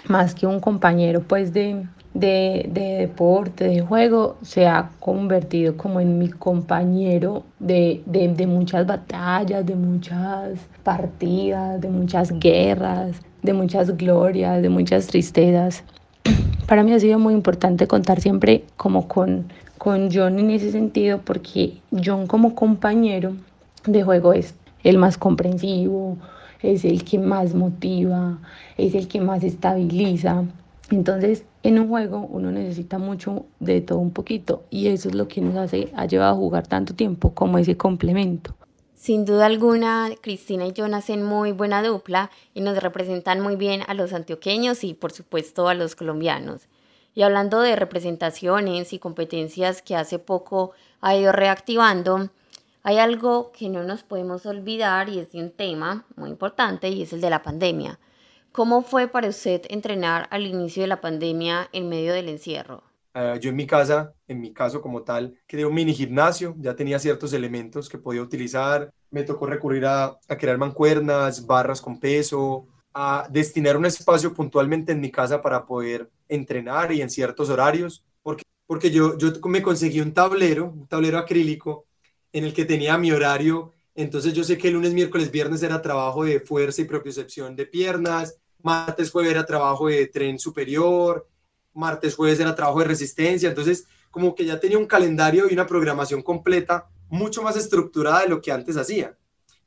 más 0.08 0.34
que 0.34 0.48
un 0.48 0.58
compañero 0.58 1.22
pues 1.22 1.52
de, 1.52 1.86
de, 2.20 2.98
deporte, 2.98 3.64
de 3.64 3.80
juego, 3.80 4.36
se 4.42 4.66
ha 4.66 4.90
convertido 5.00 5.76
como 5.76 6.00
en 6.00 6.18
mi 6.18 6.28
compañero 6.28 7.44
de, 7.58 8.02
de, 8.06 8.46
muchas 8.46 8.86
batallas, 8.86 9.64
de 9.66 9.74
muchas 9.74 10.58
partidas, 10.82 11.80
de 11.80 11.88
muchas 11.88 12.38
guerras, 12.38 13.20
de 13.42 13.52
muchas 13.52 13.96
glorias, 13.96 14.62
de 14.62 14.68
muchas 14.68 15.06
tristezas. 15.06 15.84
Para 16.66 16.82
mí 16.82 16.92
ha 16.92 17.00
sido 17.00 17.18
muy 17.18 17.34
importante 17.34 17.86
contar 17.86 18.20
siempre 18.20 18.64
como 18.76 19.08
con, 19.08 19.46
con 19.78 20.08
John 20.12 20.38
en 20.38 20.50
ese 20.50 20.72
sentido, 20.72 21.20
porque 21.24 21.78
John 22.04 22.26
como 22.26 22.54
compañero 22.54 23.34
de 23.86 24.02
juego 24.02 24.32
es 24.32 24.54
el 24.82 24.98
más 24.98 25.18
comprensivo, 25.18 26.16
es 26.62 26.84
el 26.84 27.04
que 27.04 27.18
más 27.18 27.54
motiva, 27.54 28.38
es 28.76 28.94
el 28.94 29.08
que 29.08 29.20
más 29.20 29.44
estabiliza. 29.44 30.44
Entonces, 30.90 31.44
en 31.62 31.80
un 31.80 31.88
juego 31.88 32.20
uno 32.30 32.52
necesita 32.52 32.98
mucho 32.98 33.46
de 33.58 33.80
todo 33.80 33.98
un 33.98 34.12
poquito 34.12 34.64
y 34.70 34.88
eso 34.88 35.08
es 35.08 35.14
lo 35.14 35.26
que 35.26 35.40
nos 35.40 35.56
hace, 35.56 35.92
ha 35.96 36.06
llevado 36.06 36.32
a 36.32 36.36
jugar 36.36 36.66
tanto 36.66 36.94
tiempo 36.94 37.34
como 37.34 37.58
ese 37.58 37.76
complemento. 37.76 38.54
Sin 38.94 39.24
duda 39.24 39.46
alguna, 39.46 40.10
Cristina 40.20 40.66
y 40.66 40.72
John 40.76 40.94
hacen 40.94 41.22
muy 41.22 41.52
buena 41.52 41.82
dupla 41.82 42.30
y 42.54 42.60
nos 42.60 42.82
representan 42.82 43.40
muy 43.40 43.56
bien 43.56 43.82
a 43.88 43.94
los 43.94 44.12
antioqueños 44.12 44.84
y 44.84 44.94
por 44.94 45.12
supuesto 45.12 45.68
a 45.68 45.74
los 45.74 45.94
colombianos. 45.96 46.68
Y 47.14 47.22
hablando 47.22 47.60
de 47.60 47.76
representaciones 47.76 48.92
y 48.92 48.98
competencias 48.98 49.82
que 49.82 49.96
hace 49.96 50.18
poco 50.18 50.72
ha 51.00 51.16
ido 51.16 51.32
reactivando, 51.32 52.30
hay 52.82 52.98
algo 52.98 53.52
que 53.52 53.68
no 53.68 53.82
nos 53.82 54.02
podemos 54.02 54.46
olvidar 54.46 55.08
y 55.08 55.18
es 55.18 55.32
de 55.32 55.40
un 55.40 55.50
tema 55.50 56.04
muy 56.16 56.30
importante 56.30 56.88
y 56.88 57.02
es 57.02 57.12
el 57.12 57.20
de 57.20 57.30
la 57.30 57.42
pandemia. 57.42 57.98
¿Cómo 58.56 58.80
fue 58.80 59.06
para 59.06 59.28
usted 59.28 59.66
entrenar 59.68 60.28
al 60.30 60.46
inicio 60.46 60.80
de 60.80 60.86
la 60.86 61.02
pandemia 61.02 61.68
en 61.74 61.90
medio 61.90 62.14
del 62.14 62.30
encierro? 62.30 62.82
Uh, 63.14 63.38
yo 63.38 63.50
en 63.50 63.56
mi 63.56 63.66
casa, 63.66 64.14
en 64.26 64.40
mi 64.40 64.54
caso 64.54 64.80
como 64.80 65.02
tal, 65.02 65.38
creé 65.46 65.66
un 65.66 65.74
mini 65.74 65.92
gimnasio, 65.92 66.54
ya 66.58 66.74
tenía 66.74 66.98
ciertos 66.98 67.34
elementos 67.34 67.86
que 67.90 67.98
podía 67.98 68.22
utilizar, 68.22 68.90
me 69.10 69.24
tocó 69.24 69.44
recurrir 69.44 69.84
a, 69.84 70.06
a 70.06 70.38
crear 70.38 70.56
mancuernas, 70.56 71.44
barras 71.44 71.82
con 71.82 72.00
peso, 72.00 72.66
a 72.94 73.28
destinar 73.30 73.76
un 73.76 73.84
espacio 73.84 74.32
puntualmente 74.32 74.92
en 74.92 75.02
mi 75.02 75.10
casa 75.10 75.42
para 75.42 75.66
poder 75.66 76.10
entrenar 76.26 76.92
y 76.92 77.02
en 77.02 77.10
ciertos 77.10 77.50
horarios, 77.50 78.06
porque, 78.22 78.44
porque 78.66 78.90
yo, 78.90 79.18
yo 79.18 79.32
me 79.48 79.60
conseguí 79.60 80.00
un 80.00 80.14
tablero, 80.14 80.72
un 80.74 80.86
tablero 80.86 81.18
acrílico 81.18 81.84
en 82.32 82.44
el 82.44 82.54
que 82.54 82.64
tenía 82.64 82.96
mi 82.96 83.12
horario. 83.12 83.74
Entonces 83.94 84.32
yo 84.32 84.44
sé 84.44 84.56
que 84.56 84.70
lunes, 84.70 84.94
miércoles, 84.94 85.30
viernes 85.30 85.62
era 85.62 85.82
trabajo 85.82 86.24
de 86.24 86.40
fuerza 86.40 86.80
y 86.80 86.86
propiocepción 86.86 87.54
de 87.54 87.66
piernas, 87.66 88.38
martes, 88.66 89.12
jueves 89.12 89.30
era 89.30 89.46
trabajo 89.46 89.86
de 89.86 90.08
tren 90.08 90.40
superior, 90.40 91.28
martes, 91.72 92.16
jueves 92.16 92.40
era 92.40 92.54
trabajo 92.54 92.80
de 92.80 92.86
resistencia. 92.86 93.48
Entonces 93.48 93.86
como 94.10 94.34
que 94.34 94.44
ya 94.44 94.58
tenía 94.58 94.78
un 94.78 94.86
calendario 94.86 95.46
y 95.48 95.52
una 95.52 95.66
programación 95.66 96.22
completa 96.22 96.88
mucho 97.08 97.42
más 97.42 97.56
estructurada 97.56 98.22
de 98.22 98.28
lo 98.28 98.40
que 98.40 98.50
antes 98.50 98.76
hacía. 98.76 99.16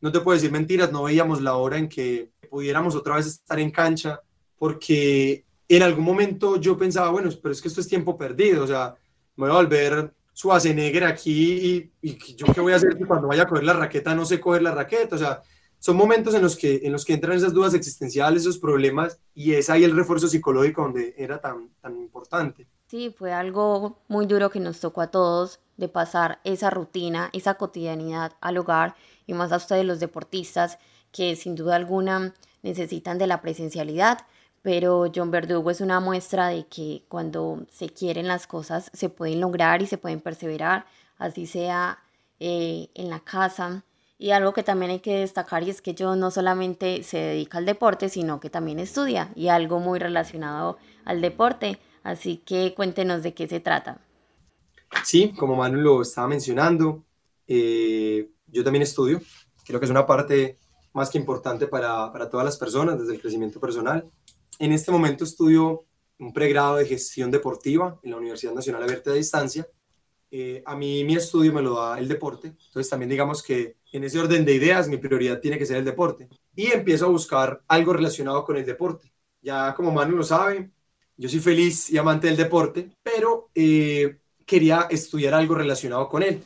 No 0.02 0.12
te 0.12 0.20
puedo 0.20 0.36
decir 0.36 0.52
mentiras, 0.52 0.92
no 0.92 1.04
veíamos 1.04 1.42
la 1.42 1.56
hora 1.56 1.78
en 1.78 1.88
que 1.88 2.32
pudiéramos 2.50 2.96
otra 2.96 3.16
vez 3.16 3.28
estar 3.28 3.60
en 3.60 3.72
cancha, 3.72 4.22
porque 4.58 5.46
en 5.68 5.84
algún 5.84 6.04
momento 6.04 6.60
yo 6.60 6.78
pensaba, 6.78 7.10
bueno, 7.10 7.30
pero 7.42 7.54
es 7.54 7.62
que 7.62 7.68
esto 7.68 7.80
es 7.80 7.88
tiempo 7.88 8.18
perdido, 8.18 8.64
o 8.64 8.68
sea, 8.68 8.96
me 9.36 9.46
voy 9.46 9.52
a 9.52 9.62
volver 9.62 10.14
Schwarzenegger 10.36 11.04
aquí 11.04 11.92
y, 12.02 12.36
yo 12.36 12.48
qué 12.54 12.60
voy 12.60 12.74
a 12.74 12.78
hacer 12.78 12.98
cuando 13.08 13.28
vaya 13.28 13.44
a 13.44 13.48
coger 13.48 13.64
la 13.64 13.74
raqueta 13.74 14.16
no 14.16 14.26
sé 14.26 14.40
coger 14.40 14.64
la 14.64 14.72
raqueta, 14.72 15.16
o 15.16 15.20
sea, 15.20 15.42
son 15.80 15.98
momentos 15.98 16.34
en 16.36 16.42
los 16.42 16.56
que, 16.56 16.82
en 16.84 16.92
los 16.92 17.06
que 17.06 17.14
entran 17.14 17.38
esas 17.38 17.54
dudas 17.54 17.74
existenciales, 17.74 18.44
esos 18.44 18.58
problemas 18.58 19.20
y 19.34 19.54
es 19.54 19.70
ahí 19.70 19.84
el 19.84 19.96
refuerzo 19.96 20.28
psicológico 20.28 20.84
donde 20.84 21.16
era 21.18 21.40
tan, 21.40 21.70
tan 21.82 21.98
importante. 21.98 22.68
Sí, 22.88 23.14
fue 23.18 23.34
algo 23.34 24.00
muy 24.08 24.26
duro 24.26 24.50
que 24.50 24.60
nos 24.60 24.80
tocó 24.80 25.02
a 25.02 25.12
todos 25.12 25.60
de 25.78 25.88
pasar 25.88 26.40
esa 26.44 26.70
rutina, 26.70 27.30
esa 27.34 27.56
cotidianidad 27.56 28.34
al 28.42 28.58
hogar 28.58 28.96
y 29.26 29.34
más 29.34 29.52
a 29.52 29.58
ustedes 29.58 29.86
los 29.86 30.00
deportistas 30.00 30.80
que 31.12 31.36
sin 31.36 31.56
duda 31.56 31.76
alguna 31.76 32.34
necesitan 32.62 33.18
de 33.18 33.28
la 33.28 33.42
presencialidad 33.42 34.26
pero 34.62 35.10
John 35.14 35.32
Verdugo 35.32 35.72
es 35.72 35.82
una 35.82 36.00
muestra 36.00 36.48
de 36.48 36.66
que 36.68 37.04
cuando 37.08 37.66
se 37.72 37.90
quieren 37.90 38.28
las 38.28 38.48
cosas 38.48 38.92
se 38.94 39.10
pueden 39.10 39.40
lograr 39.40 39.82
y 39.82 39.88
se 39.88 39.98
pueden 39.98 40.20
perseverar, 40.20 40.86
así 41.18 41.46
sea 41.46 42.00
eh, 42.40 42.90
en 42.94 43.10
la 43.10 43.20
casa. 43.22 43.84
Y 44.22 44.32
algo 44.32 44.54
que 44.54 44.64
también 44.64 44.92
hay 44.92 45.00
que 45.00 45.20
destacar 45.20 45.64
y 45.64 45.70
es 45.70 45.82
que 45.82 45.96
John 45.98 46.20
no 46.20 46.30
solamente 46.30 47.04
se 47.04 47.18
dedica 47.18 47.58
al 47.58 47.66
deporte, 47.66 48.10
sino 48.10 48.40
que 48.40 48.50
también 48.50 48.78
estudia 48.78 49.32
y 49.34 49.48
algo 49.48 49.80
muy 49.80 49.98
relacionado 49.98 50.78
al 51.06 51.22
deporte. 51.22 51.80
Así 52.04 52.38
que 52.38 52.74
cuéntenos 52.76 53.24
de 53.24 53.34
qué 53.34 53.48
se 53.48 53.62
trata. 53.62 54.02
Sí, 55.06 55.34
como 55.38 55.56
Manu 55.56 55.80
lo 55.80 56.02
estaba 56.02 56.28
mencionando, 56.28 57.06
eh, 57.48 58.30
yo 58.48 58.64
también 58.64 58.84
estudio. 58.84 59.22
Creo 59.66 59.80
que 59.80 59.86
es 59.86 59.92
una 59.92 60.06
parte 60.06 60.60
más 60.94 61.10
que 61.10 61.18
importante 61.18 61.68
para, 61.68 62.12
para 62.12 62.30
todas 62.30 62.46
las 62.46 62.58
personas 62.58 63.00
desde 63.00 63.14
el 63.14 63.22
crecimiento 63.22 63.60
personal. 63.60 64.10
En 64.60 64.74
este 64.74 64.92
momento 64.92 65.24
estudio 65.24 65.86
un 66.20 66.34
pregrado 66.34 66.76
de 66.76 66.86
gestión 66.86 67.32
deportiva 67.32 67.98
en 68.04 68.12
la 68.12 68.18
Universidad 68.18 68.54
Nacional 68.54 68.84
Abierta 68.84 69.12
de 69.12 69.18
Distancia. 69.18 69.68
Eh, 70.30 70.62
a 70.66 70.76
mí 70.76 71.04
mi 71.06 71.16
estudio 71.16 71.54
me 71.54 71.62
lo 71.62 71.76
da 71.76 71.98
el 71.98 72.08
deporte, 72.08 72.48
entonces 72.48 72.90
también 72.90 73.10
digamos 73.10 73.42
que 73.42 73.78
en 73.92 74.04
ese 74.04 74.20
orden 74.20 74.46
de 74.46 74.54
ideas 74.54 74.88
mi 74.88 74.98
prioridad 74.98 75.40
tiene 75.40 75.58
que 75.58 75.66
ser 75.66 75.78
el 75.78 75.86
deporte. 75.86 76.28
Y 76.56 76.68
empiezo 76.68 77.06
a 77.06 77.10
buscar 77.10 77.62
algo 77.68 77.94
relacionado 77.94 78.44
con 78.44 78.58
el 78.58 78.66
deporte. 78.66 79.12
Ya 79.42 79.74
como 79.74 79.92
Manu 79.92 80.18
lo 80.18 80.24
sabe, 80.24 80.72
yo 81.18 81.30
soy 81.30 81.40
feliz 81.40 81.90
y 81.90 81.98
amante 81.98 82.28
del 82.28 82.38
deporte, 82.38 82.92
pero 83.02 83.50
eh, 83.56 84.20
quería 84.46 84.88
estudiar 84.90 85.34
algo 85.34 85.56
relacionado 85.56 86.08
con 86.08 86.24
él. 86.24 86.42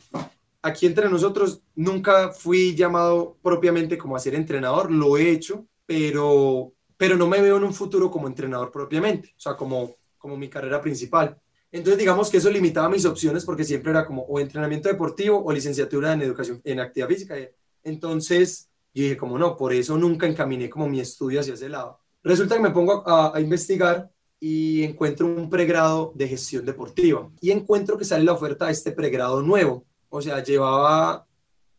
Aquí 0.62 0.86
entre 0.86 1.08
nosotros 1.08 1.62
nunca 1.74 2.30
fui 2.30 2.74
llamado 2.74 3.36
propiamente 3.42 3.98
como 3.98 4.16
a 4.16 4.20
ser 4.20 4.34
entrenador, 4.34 4.90
lo 4.90 5.16
he 5.16 5.30
hecho, 5.30 5.66
pero 5.84 6.74
pero 6.96 7.16
no 7.16 7.26
me 7.26 7.40
veo 7.40 7.56
en 7.56 7.64
un 7.64 7.74
futuro 7.74 8.10
como 8.10 8.28
entrenador 8.28 8.70
propiamente, 8.70 9.34
o 9.36 9.40
sea, 9.40 9.56
como, 9.56 9.96
como 10.16 10.36
mi 10.36 10.48
carrera 10.48 10.80
principal. 10.80 11.38
Entonces, 11.74 11.98
digamos 11.98 12.30
que 12.30 12.36
eso 12.36 12.52
limitaba 12.52 12.88
mis 12.88 13.04
opciones 13.04 13.44
porque 13.44 13.64
siempre 13.64 13.90
era 13.90 14.06
como 14.06 14.22
o 14.22 14.38
entrenamiento 14.38 14.88
deportivo 14.88 15.44
o 15.44 15.52
licenciatura 15.52 16.12
en 16.12 16.22
educación 16.22 16.60
en 16.62 16.78
actividad 16.78 17.08
física. 17.08 17.34
Entonces, 17.82 18.70
yo 18.94 19.02
dije, 19.02 19.16
como 19.16 19.36
no, 19.40 19.56
por 19.56 19.72
eso 19.72 19.98
nunca 19.98 20.28
encaminé 20.28 20.70
como 20.70 20.88
mi 20.88 21.00
estudio 21.00 21.40
hacia 21.40 21.54
ese 21.54 21.68
lado. 21.68 21.98
Resulta 22.22 22.54
que 22.54 22.62
me 22.62 22.70
pongo 22.70 23.02
a, 23.04 23.40
investigar 23.40 24.08
y 24.38 24.84
encuentro 24.84 25.26
un 25.26 25.50
pregrado 25.50 26.12
de 26.14 26.28
gestión 26.28 26.64
deportiva 26.64 27.28
y 27.40 27.50
encuentro 27.50 27.98
que 27.98 28.04
sale 28.04 28.22
la 28.22 28.34
oferta 28.34 28.66
de 28.66 28.72
este 28.72 28.92
pregrado 28.92 29.42
nuevo. 29.42 29.84
O 30.10 30.22
sea, 30.22 30.44
llevaba, 30.44 31.26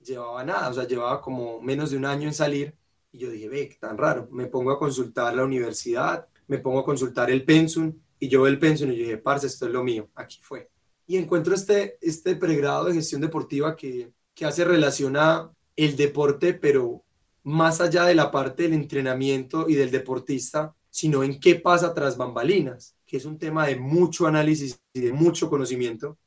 llevaba 0.03 0.43
nada, 0.43 0.71
o 0.71 0.73
sea, 0.73 0.85
llevaba 0.85 1.21
como 1.21 1.61
menos 1.61 1.91
de 1.91 1.97
un 1.97 2.03
año 2.03 2.27
en 2.27 2.33
salir 2.33 2.75
y 3.13 3.19
yo 3.19 3.29
dije, 3.29 3.47
ve, 3.47 3.77
tan 3.79 3.97
raro. 3.97 4.27
Me 4.29 4.47
pongo 4.47 4.71
a 4.71 4.77
consultar 4.77 5.33
la 5.33 5.45
universidad, 5.45 6.27
me 6.47 6.57
pongo 6.57 6.79
a 6.79 6.83
consultar 6.83 7.31
el 7.31 7.45
pensum 7.45 7.93
y 8.19 8.27
yo 8.27 8.47
el 8.47 8.59
pensum 8.59 8.91
y 8.91 8.97
dije, 8.97 9.17
parce, 9.17 9.47
esto 9.47 9.65
es 9.65 9.71
lo 9.71 9.83
mío, 9.83 10.09
aquí 10.15 10.39
fue. 10.41 10.69
Y 11.07 11.17
encuentro 11.17 11.53
este, 11.53 11.97
este 12.01 12.35
pregrado 12.35 12.85
de 12.85 12.93
gestión 12.93 13.21
deportiva 13.21 13.75
que, 13.75 14.11
que 14.33 14.45
hace 14.45 14.65
relación 14.65 15.17
a 15.17 15.51
el 15.75 15.95
deporte, 15.95 16.53
pero 16.53 17.03
más 17.43 17.81
allá 17.81 18.05
de 18.05 18.15
la 18.15 18.31
parte 18.31 18.63
del 18.63 18.73
entrenamiento 18.73 19.69
y 19.69 19.75
del 19.75 19.91
deportista, 19.91 20.73
sino 20.89 21.23
en 21.23 21.39
qué 21.39 21.55
pasa 21.55 21.93
tras 21.93 22.17
bambalinas, 22.17 22.95
que 23.05 23.17
es 23.17 23.25
un 23.25 23.37
tema 23.37 23.67
de 23.67 23.75
mucho 23.75 24.25
análisis 24.25 24.79
y 24.93 25.01
de 25.01 25.13
mucho 25.13 25.49
conocimiento, 25.49 26.17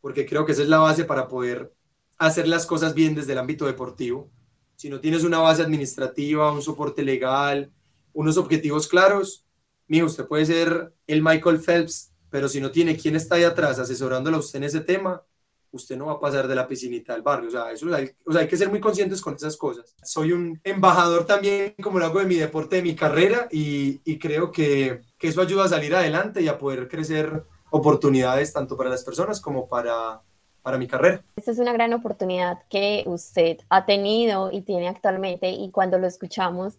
porque 0.00 0.26
creo 0.26 0.44
que 0.44 0.52
esa 0.52 0.62
es 0.62 0.68
la 0.68 0.78
base 0.78 1.04
para 1.04 1.26
poder 1.26 1.72
hacer 2.18 2.46
las 2.46 2.66
cosas 2.66 2.94
bien 2.94 3.14
desde 3.14 3.32
el 3.32 3.38
ámbito 3.38 3.66
deportivo 3.66 4.30
si 4.76 4.90
no 4.90 5.00
tienes 5.00 5.24
una 5.24 5.38
base 5.38 5.62
administrativa, 5.62 6.52
un 6.52 6.62
soporte 6.62 7.02
legal, 7.02 7.72
unos 8.12 8.36
objetivos 8.36 8.86
claros, 8.86 9.44
mijo, 9.88 10.06
usted 10.06 10.26
puede 10.26 10.46
ser 10.46 10.92
el 11.06 11.22
Michael 11.22 11.58
Phelps, 11.58 12.12
pero 12.30 12.48
si 12.48 12.60
no 12.60 12.70
tiene 12.70 12.96
quién 12.96 13.16
está 13.16 13.36
ahí 13.36 13.44
atrás 13.44 13.78
asesorándolo 13.78 14.36
a 14.36 14.40
usted 14.40 14.58
en 14.58 14.64
ese 14.64 14.80
tema, 14.80 15.22
usted 15.70 15.96
no 15.96 16.06
va 16.06 16.12
a 16.12 16.20
pasar 16.20 16.48
de 16.48 16.54
la 16.54 16.66
piscinita 16.66 17.14
al 17.14 17.22
barrio. 17.22 17.48
O 17.48 17.52
sea, 17.52 17.70
eso 17.70 17.94
hay, 17.94 18.10
o 18.24 18.32
sea, 18.32 18.42
hay 18.42 18.48
que 18.48 18.56
ser 18.56 18.68
muy 18.68 18.80
conscientes 18.80 19.20
con 19.20 19.34
esas 19.34 19.56
cosas. 19.56 19.94
Soy 20.02 20.32
un 20.32 20.60
embajador 20.64 21.24
también, 21.26 21.74
como 21.82 21.98
lo 21.98 22.06
hago 22.06 22.18
de 22.18 22.26
mi 22.26 22.36
deporte, 22.36 22.76
de 22.76 22.82
mi 22.82 22.94
carrera, 22.94 23.48
y, 23.50 24.00
y 24.04 24.18
creo 24.18 24.50
que, 24.50 25.02
que, 25.18 25.28
eso 25.28 25.40
ayuda 25.40 25.64
a 25.64 25.68
salir 25.68 25.94
adelante 25.94 26.42
y 26.42 26.48
a 26.48 26.58
poder 26.58 26.88
crecer 26.88 27.44
oportunidades 27.70 28.52
tanto 28.52 28.76
para 28.76 28.90
las 28.90 29.04
personas 29.04 29.40
como 29.40 29.68
para, 29.68 30.22
para 30.62 30.78
mi 30.78 30.86
carrera. 30.86 31.22
Esta 31.36 31.52
es 31.52 31.58
una 31.58 31.72
gran 31.72 31.92
oportunidad 31.92 32.58
que 32.68 33.04
usted 33.06 33.58
ha 33.68 33.86
tenido 33.86 34.50
y 34.50 34.62
tiene 34.62 34.88
actualmente 34.88 35.50
y 35.50 35.70
cuando 35.70 35.98
lo 35.98 36.06
escuchamos 36.06 36.78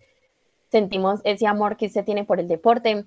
sentimos 0.70 1.22
ese 1.24 1.48
amor 1.48 1.78
que 1.78 1.88
usted 1.88 2.06
tiene 2.06 2.24
por 2.24 2.40
el 2.40 2.48
deporte 2.48 3.06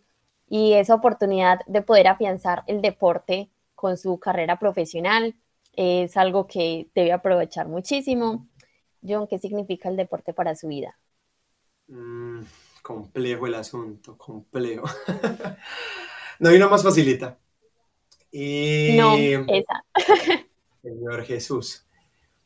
y 0.48 0.72
esa 0.74 0.94
oportunidad 0.94 1.60
de 1.66 1.82
poder 1.82 2.08
afianzar 2.08 2.64
el 2.66 2.82
deporte 2.82 3.50
con 3.74 3.96
su 3.96 4.18
carrera 4.18 4.58
profesional 4.58 5.34
es 5.74 6.16
algo 6.16 6.46
que 6.46 6.88
debe 6.94 7.12
aprovechar 7.12 7.68
muchísimo. 7.68 8.48
John, 9.02 9.26
¿qué 9.26 9.38
significa 9.38 9.88
el 9.88 9.96
deporte 9.96 10.34
para 10.34 10.54
su 10.54 10.68
vida? 10.68 10.98
Mm, 11.86 12.42
complejo 12.82 13.46
el 13.46 13.54
asunto, 13.54 14.16
complejo. 14.18 14.86
no 16.38 16.48
hay 16.50 16.56
una 16.56 16.68
más 16.68 16.82
facilita. 16.82 17.38
Y... 18.30 18.96
No, 18.96 19.16
esa. 19.16 19.84
Señor 20.82 21.24
Jesús. 21.24 21.86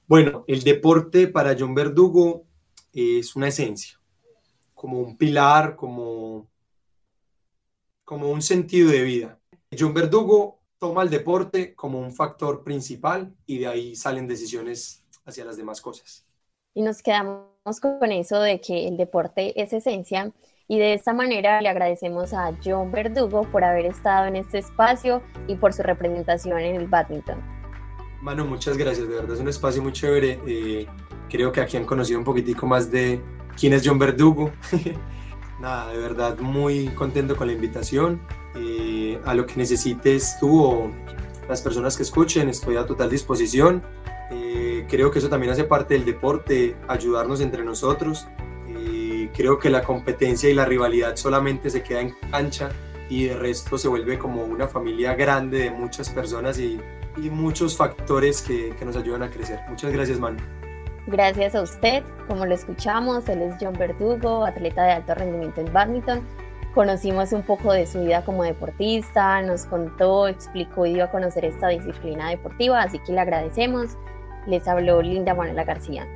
Bueno, 0.06 0.44
el 0.46 0.62
deporte 0.62 1.28
para 1.28 1.56
John 1.58 1.74
Verdugo 1.74 2.44
es 2.92 3.34
una 3.36 3.48
esencia, 3.48 3.98
como 4.84 5.00
un 5.00 5.16
pilar, 5.16 5.76
como, 5.76 6.46
como 8.04 8.28
un 8.28 8.42
sentido 8.42 8.90
de 8.90 9.00
vida. 9.00 9.38
John 9.72 9.94
Verdugo 9.94 10.60
toma 10.78 11.04
el 11.04 11.08
deporte 11.08 11.74
como 11.74 11.98
un 11.98 12.12
factor 12.12 12.62
principal 12.62 13.34
y 13.46 13.60
de 13.60 13.66
ahí 13.66 13.96
salen 13.96 14.26
decisiones 14.26 15.02
hacia 15.24 15.46
las 15.46 15.56
demás 15.56 15.80
cosas. 15.80 16.26
Y 16.74 16.82
nos 16.82 17.02
quedamos 17.02 17.80
con 17.80 18.12
eso 18.12 18.38
de 18.40 18.60
que 18.60 18.86
el 18.86 18.98
deporte 18.98 19.58
es 19.58 19.72
esencia 19.72 20.32
y 20.68 20.78
de 20.78 20.92
esta 20.92 21.14
manera 21.14 21.62
le 21.62 21.70
agradecemos 21.70 22.34
a 22.34 22.52
John 22.62 22.92
Verdugo 22.92 23.50
por 23.50 23.64
haber 23.64 23.86
estado 23.86 24.26
en 24.26 24.36
este 24.36 24.58
espacio 24.58 25.22
y 25.48 25.54
por 25.54 25.72
su 25.72 25.82
representación 25.82 26.58
en 26.58 26.76
el 26.76 26.88
badminton. 26.88 27.42
Mano, 28.20 28.44
muchas 28.44 28.76
gracias, 28.76 29.08
de 29.08 29.14
verdad 29.14 29.32
es 29.32 29.40
un 29.40 29.48
espacio 29.48 29.82
muy 29.82 29.92
chévere. 29.92 30.38
Eh, 30.46 30.86
creo 31.30 31.52
que 31.52 31.62
aquí 31.62 31.78
han 31.78 31.86
conocido 31.86 32.18
un 32.18 32.24
poquitico 32.26 32.66
más 32.66 32.90
de 32.90 33.22
quién 33.58 33.72
es 33.72 33.82
John 33.86 33.98
Verdugo. 33.98 34.52
Nada, 35.60 35.92
de 35.92 35.98
verdad 35.98 36.38
muy 36.38 36.88
contento 36.88 37.36
con 37.36 37.46
la 37.46 37.52
invitación. 37.52 38.20
Eh, 38.56 39.20
a 39.24 39.34
lo 39.34 39.46
que 39.46 39.54
necesites 39.56 40.36
tú 40.38 40.62
o 40.62 40.90
las 41.48 41.62
personas 41.62 41.96
que 41.96 42.02
escuchen, 42.02 42.48
estoy 42.48 42.76
a 42.76 42.86
total 42.86 43.10
disposición. 43.10 43.82
Eh, 44.30 44.86
creo 44.88 45.10
que 45.10 45.18
eso 45.18 45.28
también 45.28 45.52
hace 45.52 45.64
parte 45.64 45.94
del 45.94 46.04
deporte, 46.04 46.76
ayudarnos 46.88 47.40
entre 47.40 47.64
nosotros 47.64 48.26
creo 49.34 49.58
que 49.58 49.70
la 49.70 49.82
competencia 49.82 50.48
y 50.48 50.54
la 50.54 50.64
rivalidad 50.64 51.16
solamente 51.16 51.70
se 51.70 51.82
queda 51.82 52.00
en 52.00 52.14
cancha 52.30 52.70
y 53.08 53.24
de 53.24 53.36
resto 53.36 53.76
se 53.76 53.88
vuelve 53.88 54.18
como 54.18 54.44
una 54.44 54.66
familia 54.66 55.14
grande 55.14 55.58
de 55.58 55.70
muchas 55.70 56.08
personas 56.08 56.58
y, 56.58 56.80
y 57.16 57.30
muchos 57.30 57.76
factores 57.76 58.40
que, 58.40 58.74
que, 58.78 58.84
nos 58.84 58.96
ayudan 58.96 59.22
a 59.22 59.30
crecer. 59.30 59.60
Muchas 59.68 59.92
gracias, 59.92 60.18
Manu. 60.18 60.38
Gracias 61.06 61.54
a 61.54 61.62
usted. 61.62 62.02
Como 62.28 62.46
lo 62.46 62.54
escuchamos, 62.54 63.28
él 63.28 63.42
es 63.42 63.56
John 63.60 63.74
Verdugo, 63.78 64.44
atleta 64.46 64.84
de 64.84 64.92
alto 64.92 65.14
rendimiento 65.14 65.60
en 65.60 65.72
badminton. 65.72 66.26
Conocimos 66.74 67.32
un 67.32 67.42
poco 67.42 67.72
de 67.72 67.86
su 67.86 68.00
vida 68.00 68.24
como 68.24 68.42
deportista, 68.42 69.40
nos 69.42 69.66
contó, 69.66 70.26
explicó 70.26 70.86
y 70.86 70.94
dio 70.94 71.04
a 71.04 71.10
conocer 71.10 71.44
esta 71.44 71.68
disciplina 71.68 72.30
deportiva, 72.30 72.82
así 72.82 72.98
que 73.00 73.12
le 73.12 73.20
agradecemos. 73.20 73.96
Les 74.46 74.66
habló 74.66 75.00
Linda 75.00 75.34
Manuela 75.34 75.64
García. 75.64 76.06